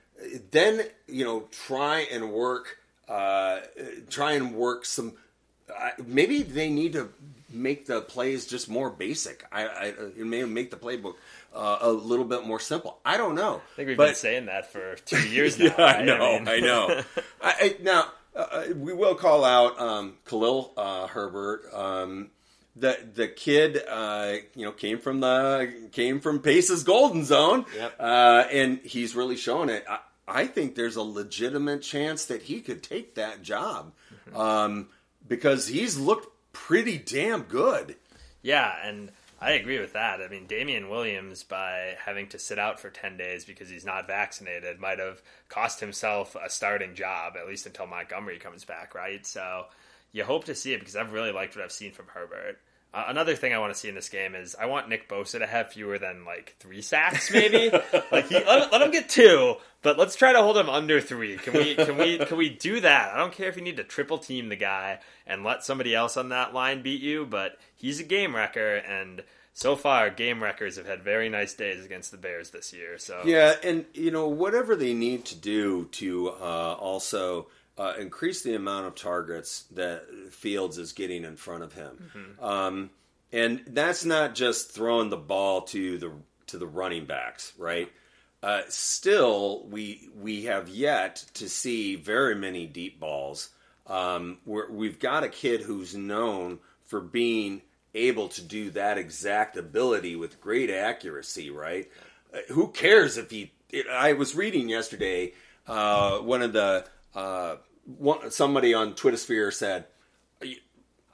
[0.51, 2.79] then you know try and work,
[3.09, 3.61] uh,
[4.09, 5.15] try and work some.
[5.71, 7.09] I maybe they need to
[7.51, 9.45] make the plays just more basic.
[9.53, 11.15] I, I it may make the playbook
[11.55, 12.99] uh, a little bit more simple.
[13.05, 13.57] I don't know.
[13.73, 15.67] I think we've but, been saying that for two years now.
[15.67, 16.05] yeah, I right?
[16.05, 17.03] know, mean- I, know.
[17.43, 21.73] I, I, now uh, we will call out um, Khalil uh, Herbert.
[21.73, 22.31] Um,
[22.77, 27.95] the the kid, uh, you know, came from the came from Pace's golden zone, Yep.
[28.01, 29.85] uh, and he's really showing it.
[29.89, 33.93] I, I think there's a legitimate chance that he could take that job
[34.31, 34.41] Mm-hmm.
[34.41, 34.89] um,
[35.27, 37.97] because he's looked pretty damn good.
[38.43, 39.11] Yeah, and
[39.41, 40.21] I agree with that.
[40.21, 44.07] I mean, Damien Williams, by having to sit out for 10 days because he's not
[44.07, 49.27] vaccinated, might have cost himself a starting job, at least until Montgomery comes back, right?
[49.27, 49.67] So
[50.13, 52.59] you hope to see it because I've really liked what I've seen from Herbert.
[52.95, 55.41] Uh, another thing I want to see in this game is I want Nick Bosa
[55.41, 57.71] to have fewer than like three sacks, maybe.
[58.13, 61.37] like he, let, let him get two, but let's try to hold him under three.
[61.37, 61.75] Can we?
[61.75, 62.19] Can we?
[62.19, 63.13] Can we do that?
[63.13, 66.17] I don't care if you need to triple team the guy and let somebody else
[66.17, 69.25] on that line beat you, but he's a game wrecker, and
[69.55, 72.99] so far game wreckers have had very nice days against the Bears this year.
[72.99, 77.49] So Yeah, and you know whatever they need to do to uh, also
[77.79, 82.91] uh, increase the amount of targets that Fields is getting in front of him, um,
[83.33, 86.13] and that's not just throwing the ball to the
[86.47, 87.91] to the running backs, right?
[88.43, 93.49] Uh, still, we we have yet to see very many deep balls.
[93.87, 97.63] Um, we've got a kid who's known for being
[97.95, 101.91] able to do that exact ability with great accuracy, right?
[102.33, 103.53] Uh, who cares if he?
[103.71, 105.33] It, I was reading yesterday.
[105.67, 107.57] Uh, one of the uh,
[107.99, 109.87] one, somebody on Twitter Sphere said,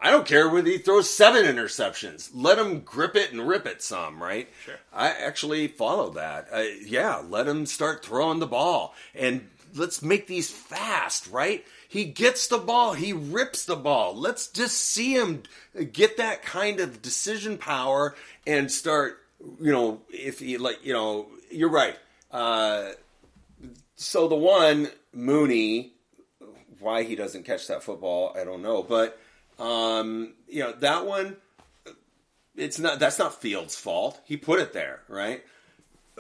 [0.01, 2.31] "I don't care whether he throws seven interceptions.
[2.35, 4.77] Let him grip it and rip it some, right?" Sure.
[4.93, 6.49] I actually follow that.
[6.53, 11.65] Uh, yeah, let him start throwing the ball and let's make these fast, right?
[11.89, 14.15] He gets the ball, he rips the ball.
[14.15, 15.43] Let's just see him
[15.93, 18.15] get that kind of decision power
[18.47, 19.21] and start,
[19.61, 21.99] you know, if he like, you know, you're right.
[22.31, 22.91] Uh,
[24.01, 25.93] so the one Mooney,
[26.79, 29.21] why he doesn't catch that football, I don't know, but
[29.59, 31.37] um, you know that one
[32.57, 34.19] it's not that's not Fields' fault.
[34.25, 35.45] He put it there, right?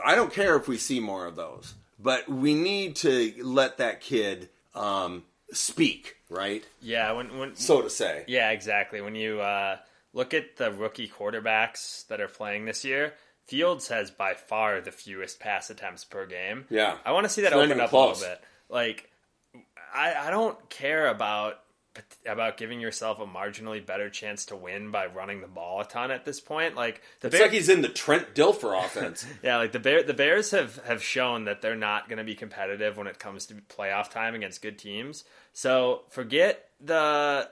[0.04, 4.02] I don't care if we see more of those, but we need to let that
[4.02, 6.62] kid um, speak, right?
[6.82, 8.24] yeah, when when So to say.
[8.26, 9.00] Yeah, exactly.
[9.00, 9.78] When you uh,
[10.12, 13.14] look at the rookie quarterbacks that are playing this year,
[13.50, 16.64] Fields has by far the fewest pass attempts per game.
[16.70, 16.96] Yeah.
[17.04, 18.18] I want to see that It's open up close.
[18.18, 18.44] a little bit.
[18.68, 19.10] Like,
[19.92, 21.58] I, I don't care about
[22.24, 26.12] about giving yourself a marginally better chance to win by running the ball a ton
[26.12, 26.76] at this point.
[26.76, 29.26] Like the It's Bear- like he's in the Trent Dilfer offense.
[29.42, 32.36] yeah, like the Bear, the Bears have have shown that they're not going to be
[32.36, 35.24] competitive when it comes to playoff time against good teams.
[35.52, 37.50] So forget the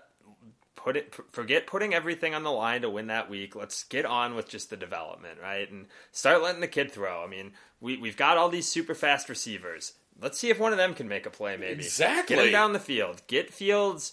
[0.78, 3.56] put it forget putting everything on the line to win that week.
[3.56, 5.70] Let's get on with just the development, right?
[5.70, 7.22] And start letting the kid throw.
[7.22, 9.94] I mean, we we've got all these super fast receivers.
[10.20, 11.56] Let's see if one of them can make a play.
[11.56, 12.36] Maybe Exactly.
[12.36, 13.22] Get him down the field.
[13.26, 14.12] Get Fields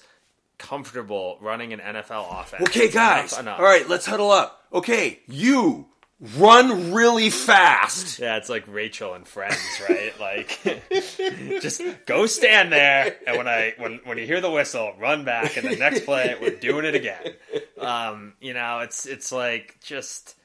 [0.57, 2.70] comfortable running an NFL offense.
[2.70, 3.34] Okay, guys.
[3.34, 3.59] Enough, enough.
[3.59, 4.66] All right, let's huddle up.
[4.74, 5.88] Okay, you
[6.20, 8.20] run really fast.
[8.20, 9.57] Yeah, it's like Rachel and Friends,
[9.89, 10.18] right?
[10.20, 10.59] like,
[11.61, 15.57] just go stand there, and when I when when you hear the whistle, run back,
[15.57, 17.34] and the next play, we're doing it again.
[17.80, 20.36] Um, you know, it's it's like just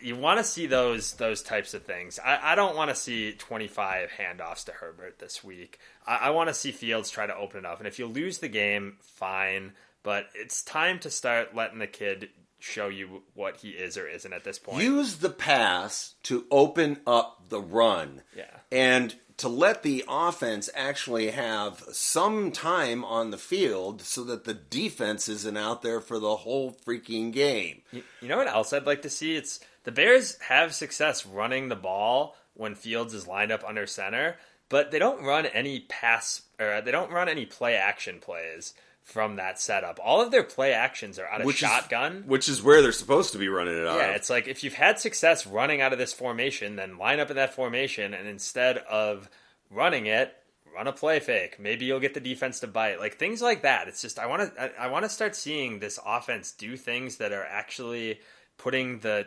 [0.00, 2.18] you want to see those those types of things.
[2.24, 5.78] I, I don't want to see 25 handoffs to Herbert this week.
[6.06, 8.38] I, I want to see Fields try to open it up, and if you lose
[8.38, 9.72] the game, fine.
[10.04, 14.32] But it's time to start letting the kid show you what he is or isn't
[14.32, 14.82] at this point.
[14.82, 18.22] Use the pass to open up the run.
[18.36, 18.44] Yeah.
[18.72, 24.54] And to let the offense actually have some time on the field so that the
[24.54, 27.82] defense isn't out there for the whole freaking game.
[27.92, 29.36] You, you know what else I'd like to see?
[29.36, 34.36] It's the Bears have success running the ball when Fields is lined up under center,
[34.68, 38.74] but they don't run any pass or they don't run any play action plays
[39.08, 39.98] from that setup.
[40.04, 42.24] All of their play actions are out of Which is- shotgun.
[42.26, 44.16] Which is where they're supposed to be running it out Yeah, of.
[44.16, 47.36] it's like if you've had success running out of this formation, then line up in
[47.36, 49.30] that formation, and instead of
[49.70, 50.34] running it,
[50.74, 51.58] run a play fake.
[51.58, 53.00] Maybe you'll get the defense to bite.
[53.00, 53.88] Like things like that.
[53.88, 57.16] It's just I want to I, I want to start seeing this offense do things
[57.16, 58.20] that are actually
[58.58, 59.26] putting the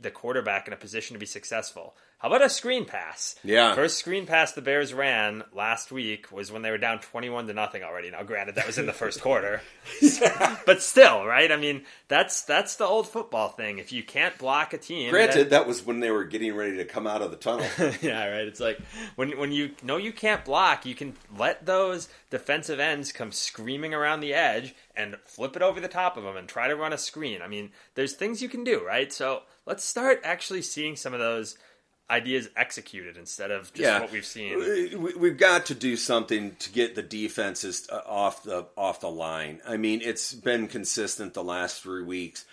[0.00, 1.96] the quarterback in a position to be successful.
[2.22, 3.34] How about a screen pass?
[3.42, 3.74] Yeah.
[3.74, 7.52] First screen pass the Bears ran last week was when they were down twenty-one to
[7.52, 8.12] nothing already.
[8.12, 9.60] Now, granted, that was in the first quarter,
[10.64, 11.50] but still, right?
[11.50, 13.78] I mean, that's that's the old football thing.
[13.78, 16.84] If you can't block a team, Granted, that was when they were getting ready to
[16.84, 17.66] come out of the tunnel.
[18.00, 18.46] yeah, right.
[18.46, 18.78] It's like
[19.16, 23.94] when when you know you can't block, you can let those defensive ends come screaming
[23.94, 26.92] around the edge and flip it over the top of them and try to run
[26.92, 27.42] a screen.
[27.42, 29.12] I mean, there's things you can do, right?
[29.12, 31.56] So let's start actually seeing some of those
[32.10, 34.58] ideas executed instead of just yeah, what we've seen.
[34.58, 39.10] We, we've got to do something to get the defenses uh, off the off the
[39.10, 39.60] line.
[39.66, 42.44] I mean, it's been consistent the last three weeks.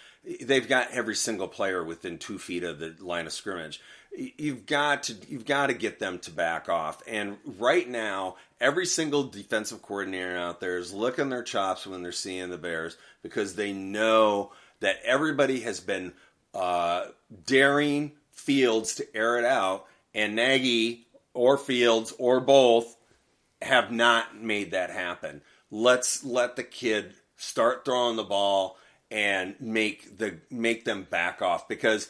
[0.42, 3.82] They've got every single player within two feet of the line of scrimmage.
[4.16, 7.02] You've got to you've got to get them to back off.
[7.08, 12.12] And right now, every single defensive coordinator out there is licking their chops when they're
[12.12, 16.14] seeing the Bears because they know that everybody has been
[16.54, 17.06] uh,
[17.46, 22.96] daring Fields to air it out, and Nagy or Fields or both
[23.62, 25.42] have not made that happen.
[25.70, 28.78] Let's let the kid start throwing the ball
[29.12, 32.10] and make the make them back off because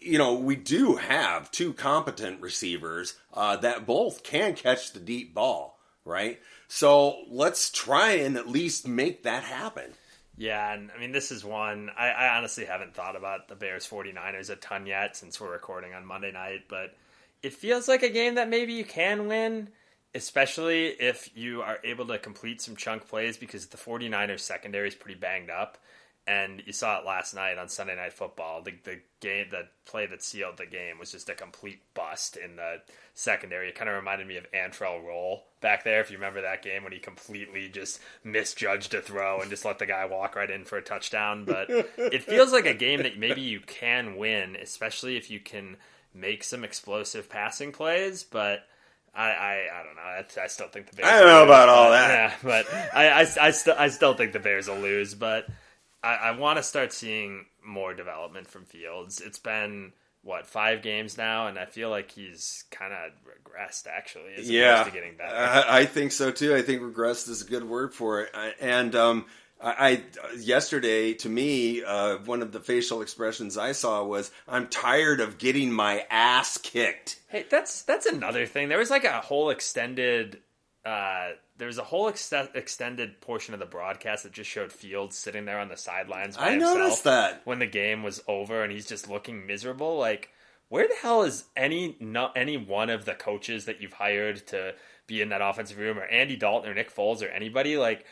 [0.00, 5.34] you know we do have two competent receivers uh, that both can catch the deep
[5.34, 6.40] ball, right?
[6.68, 9.92] So let's try and at least make that happen.
[10.38, 13.86] Yeah, and I mean, this is one I, I honestly haven't thought about the Bears
[13.88, 16.94] 49ers a ton yet since we're recording on Monday night, but
[17.42, 19.68] it feels like a game that maybe you can win,
[20.14, 24.94] especially if you are able to complete some chunk plays because the 49ers secondary is
[24.94, 25.78] pretty banged up.
[26.28, 28.60] And you saw it last night on Sunday Night Football.
[28.60, 32.56] The, the game, the play that sealed the game was just a complete bust in
[32.56, 32.82] the
[33.14, 33.70] secondary.
[33.70, 36.84] It kind of reminded me of Antrel Rolle back there, if you remember that game
[36.84, 40.66] when he completely just misjudged a throw and just let the guy walk right in
[40.66, 41.46] for a touchdown.
[41.46, 45.78] But it feels like a game that maybe you can win, especially if you can
[46.12, 48.22] make some explosive passing plays.
[48.22, 48.66] But
[49.14, 50.02] I, I, I don't know.
[50.02, 51.08] I, I still think the Bears.
[51.08, 52.10] I don't know lose, about all that.
[52.10, 55.14] Yeah, but I, I, I still, I still think the Bears will lose.
[55.14, 55.48] But
[56.02, 59.20] I, I want to start seeing more development from Fields.
[59.20, 59.92] It's been
[60.22, 64.80] what five games now, and I feel like he's kind of regressed actually, as yeah,
[64.80, 65.34] opposed to getting better.
[65.34, 66.54] I, I think so too.
[66.54, 68.30] I think regressed is a good word for it.
[68.34, 69.26] I, and um,
[69.60, 74.68] I, I yesterday, to me, uh, one of the facial expressions I saw was, "I'm
[74.68, 78.68] tired of getting my ass kicked." Hey, that's that's another thing.
[78.68, 80.40] There was like a whole extended.
[80.84, 85.18] Uh, there was a whole ex- extended portion of the broadcast that just showed Fields
[85.18, 86.36] sitting there on the sidelines.
[86.36, 87.42] By I himself noticed that.
[87.44, 89.98] when the game was over, and he's just looking miserable.
[89.98, 90.30] Like,
[90.68, 94.74] where the hell is any no, any one of the coaches that you've hired to
[95.06, 97.76] be in that offensive room, or Andy Dalton, or Nick Foles, or anybody?
[97.76, 98.04] Like,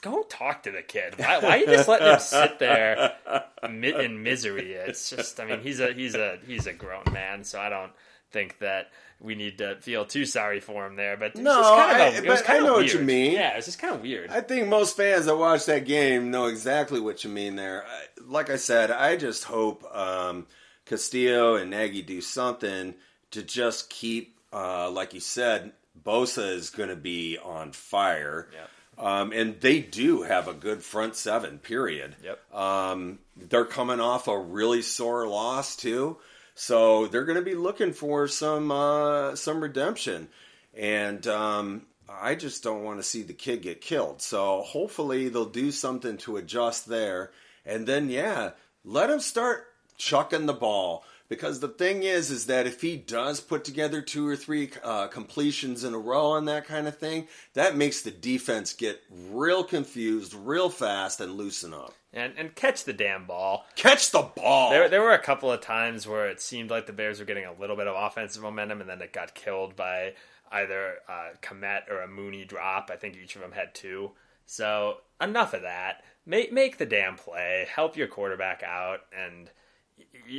[0.00, 1.14] go talk to the kid.
[1.18, 3.14] Why, why are you just letting him sit there
[3.62, 4.72] in misery?
[4.72, 7.92] It's just, I mean, he's a he's a he's a grown man, so I don't
[8.30, 11.16] think that we need to feel too sorry for him there.
[11.16, 13.00] But No, kind of I- a, it was but I kind of know what you
[13.00, 13.32] mean.
[13.32, 14.30] Yeah, it's just kind of weird.
[14.30, 17.84] I think most fans that watch that game know exactly what you mean there.
[18.26, 20.46] Like I said, I just hope um,
[20.84, 22.94] Castillo and Nagy do something
[23.30, 25.72] to just keep, uh, like you said,
[26.04, 28.48] Bosa is going to be on fire.
[28.52, 28.70] Yep.
[28.98, 32.16] Um, and they do have a good front seven, period.
[32.22, 32.54] Yep.
[32.54, 36.16] Um, they're coming off a really sore loss, too.
[36.58, 40.28] So they're going to be looking for some uh, some redemption.
[40.74, 44.22] And um, I just don't want to see the kid get killed.
[44.22, 47.30] So hopefully they'll do something to adjust there.
[47.66, 48.52] And then, yeah,
[48.84, 49.66] let him start
[49.98, 51.04] chucking the ball.
[51.28, 55.08] Because the thing is, is that if he does put together two or three uh,
[55.08, 59.64] completions in a row and that kind of thing, that makes the defense get real
[59.64, 61.92] confused real fast and loosen up.
[62.16, 63.66] And and catch the damn ball.
[63.76, 64.70] Catch the ball.
[64.70, 67.44] There, there were a couple of times where it seemed like the Bears were getting
[67.44, 70.14] a little bit of offensive momentum, and then it got killed by
[70.50, 72.90] either uh, Kmet or a Mooney drop.
[72.90, 74.12] I think each of them had two.
[74.46, 76.04] So enough of that.
[76.24, 77.66] Make make the damn play.
[77.72, 79.50] Help your quarterback out, and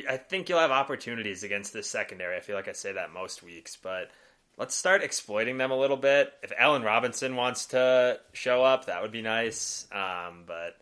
[0.09, 2.35] I think you'll have opportunities against this secondary.
[2.35, 4.09] I feel like I say that most weeks, but
[4.57, 6.33] let's start exploiting them a little bit.
[6.41, 9.87] If Allen Robinson wants to show up, that would be nice.
[9.91, 10.75] Um, but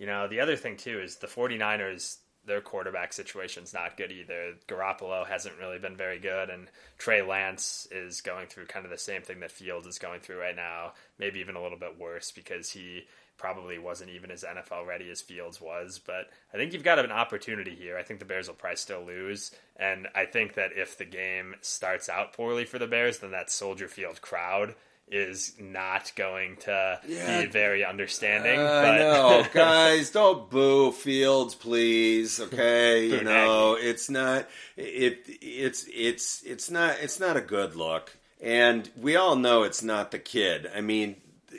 [0.00, 4.54] you know, the other thing too is the 49ers their quarterback situation's not good either.
[4.66, 8.96] Garoppolo hasn't really been very good, and Trey Lance is going through kind of the
[8.96, 12.30] same thing that Fields is going through right now, maybe even a little bit worse
[12.30, 13.02] because he
[13.36, 16.00] probably wasn't even as NFL ready as Fields was.
[16.04, 17.98] But I think you've got an opportunity here.
[17.98, 19.50] I think the Bears will probably still lose.
[19.76, 23.50] And I think that if the game starts out poorly for the Bears, then that
[23.50, 24.74] Soldier Field crowd
[25.10, 27.42] is not going to yeah.
[27.42, 28.58] be very understanding.
[28.58, 28.98] Uh, but...
[28.98, 32.40] no, guys, don't boo Fields, please.
[32.40, 38.16] Okay, you know it's not it it's it's it's not it's not a good look,
[38.40, 40.70] and we all know it's not the kid.
[40.74, 41.16] I mean,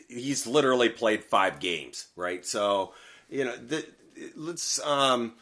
[0.07, 2.45] he's literally played five games, right?
[2.45, 2.93] So
[3.29, 3.85] you know, the,
[4.35, 5.33] let's um,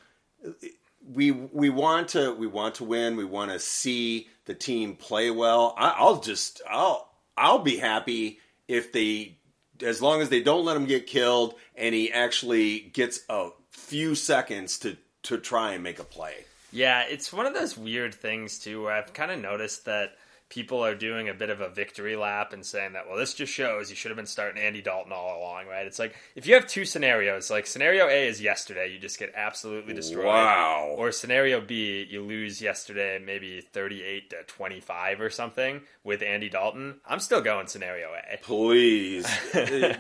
[1.08, 3.18] we we want to we want to win.
[3.18, 5.76] We want to see the team play well.
[5.78, 7.09] I, I'll just I'll
[7.40, 9.38] I'll be happy if they
[9.82, 14.14] as long as they don't let him get killed and he actually gets a few
[14.14, 16.46] seconds to to try and make a play.
[16.72, 20.18] Yeah, it's one of those weird things too where I've kind of noticed that
[20.50, 23.54] people are doing a bit of a victory lap and saying that, well, this just
[23.54, 25.86] shows you should have been starting Andy Dalton all along, right?
[25.86, 29.32] It's like if you have two scenarios, like scenario A is yesterday, you just get
[29.36, 30.26] absolutely destroyed.
[30.26, 30.96] Wow.
[30.98, 36.96] Or scenario B, you lose yesterday, maybe 38 to 25 or something with Andy Dalton.
[37.06, 38.38] I'm still going scenario A.
[38.38, 39.28] Please.
[39.60, 39.94] Uh,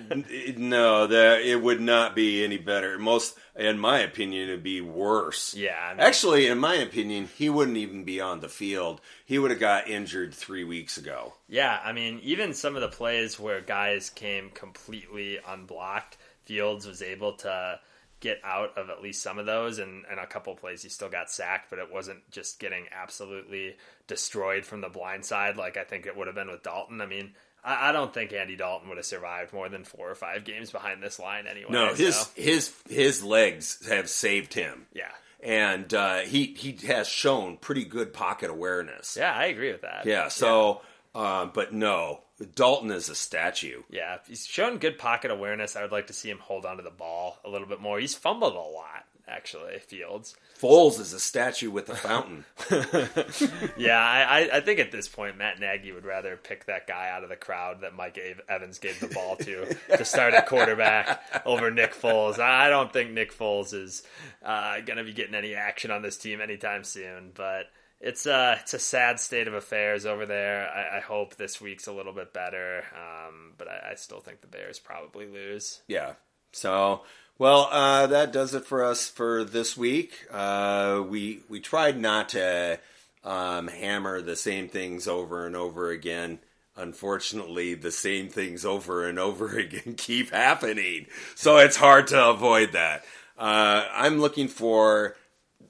[0.58, 2.98] no, that it would not be any better.
[2.98, 5.54] Most in my opinion, it'd be worse.
[5.54, 5.76] Yeah.
[5.82, 9.02] I mean, Actually, in my opinion, he wouldn't even be on the field.
[9.26, 11.34] He would have got injured three weeks ago.
[11.48, 17.04] Yeah, I mean, even some of the plays where guys came completely unblocked, Fields was
[17.04, 17.80] able to
[18.22, 21.10] get out of at least some of those, and, and a couple plays he still
[21.10, 23.76] got sacked, but it wasn't just getting absolutely
[24.08, 27.02] destroyed from the blind side like I think it would have been with Dalton.
[27.02, 27.34] I mean,
[27.64, 30.72] I, I don't think Andy Dalton would have survived more than four or five games
[30.72, 31.70] behind this line anyway.
[31.70, 32.30] No, his so.
[32.36, 34.88] his his legs have saved him.
[34.94, 35.12] Yeah.
[35.42, 39.16] And uh, he he has shown pretty good pocket awareness.
[39.18, 40.06] Yeah, I agree with that.
[40.06, 40.28] Yeah.
[40.28, 40.82] So,
[41.16, 41.22] yeah.
[41.22, 42.22] Uh, but no,
[42.56, 43.84] Dalton is a statue.
[43.90, 45.76] Yeah, he's shown good pocket awareness.
[45.76, 48.00] I would like to see him hold onto the ball a little bit more.
[48.00, 50.36] He's fumbled a lot actually, Fields.
[50.60, 52.44] Foles is a statue with a fountain.
[53.78, 57.24] yeah, I, I think at this point Matt Nagy would rather pick that guy out
[57.24, 61.72] of the crowd that Mike Evans gave the ball to to start at quarterback over
[61.72, 62.40] Nick Foles.
[62.40, 64.04] I don't think Nick Foles is
[64.44, 67.68] uh, going to be getting any action on this team anytime soon, but
[68.02, 70.70] it's a uh, it's a sad state of affairs over there.
[70.70, 74.42] I, I hope this week's a little bit better, um, but I, I, still think
[74.42, 75.82] the Bears probably lose.
[75.88, 76.14] Yeah.
[76.52, 77.02] So
[77.40, 80.28] well, uh, that does it for us for this week.
[80.30, 82.80] Uh, we we tried not to
[83.24, 86.40] um, hammer the same things over and over again.
[86.76, 92.74] Unfortunately, the same things over and over again keep happening, so it's hard to avoid
[92.74, 93.06] that.
[93.38, 95.16] Uh, I'm looking for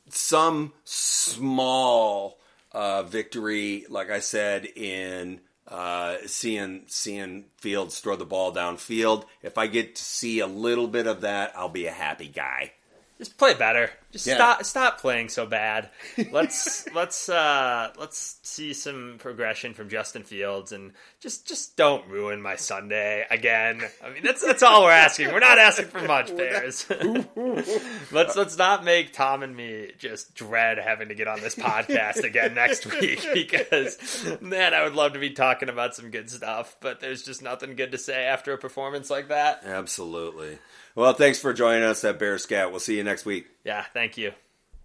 [0.09, 2.39] some small
[2.71, 5.39] uh, victory, like I said in
[5.69, 9.25] uh, seeing seeing Fields throw the ball downfield.
[9.41, 12.73] If I get to see a little bit of that, I'll be a happy guy.
[13.17, 13.91] Just play better.
[14.11, 14.35] Just yeah.
[14.35, 15.89] stop stop playing so bad.
[16.31, 22.41] Let's let's uh, let's see some progression from Justin Fields and just just don't ruin
[22.41, 23.81] my Sunday again.
[24.03, 25.27] I mean that's that's all we're asking.
[25.31, 26.87] We're not asking for much, Bears.
[28.11, 32.23] let's let's not make Tom and me just dread having to get on this podcast
[32.23, 36.75] again next week because man, I would love to be talking about some good stuff,
[36.79, 39.61] but there's just nothing good to say after a performance like that.
[39.65, 40.57] Absolutely.
[40.99, 42.71] Well, thanks for joining us at Bear Scat.
[42.71, 43.47] We'll see you next week.
[43.63, 44.33] Yeah, thank you.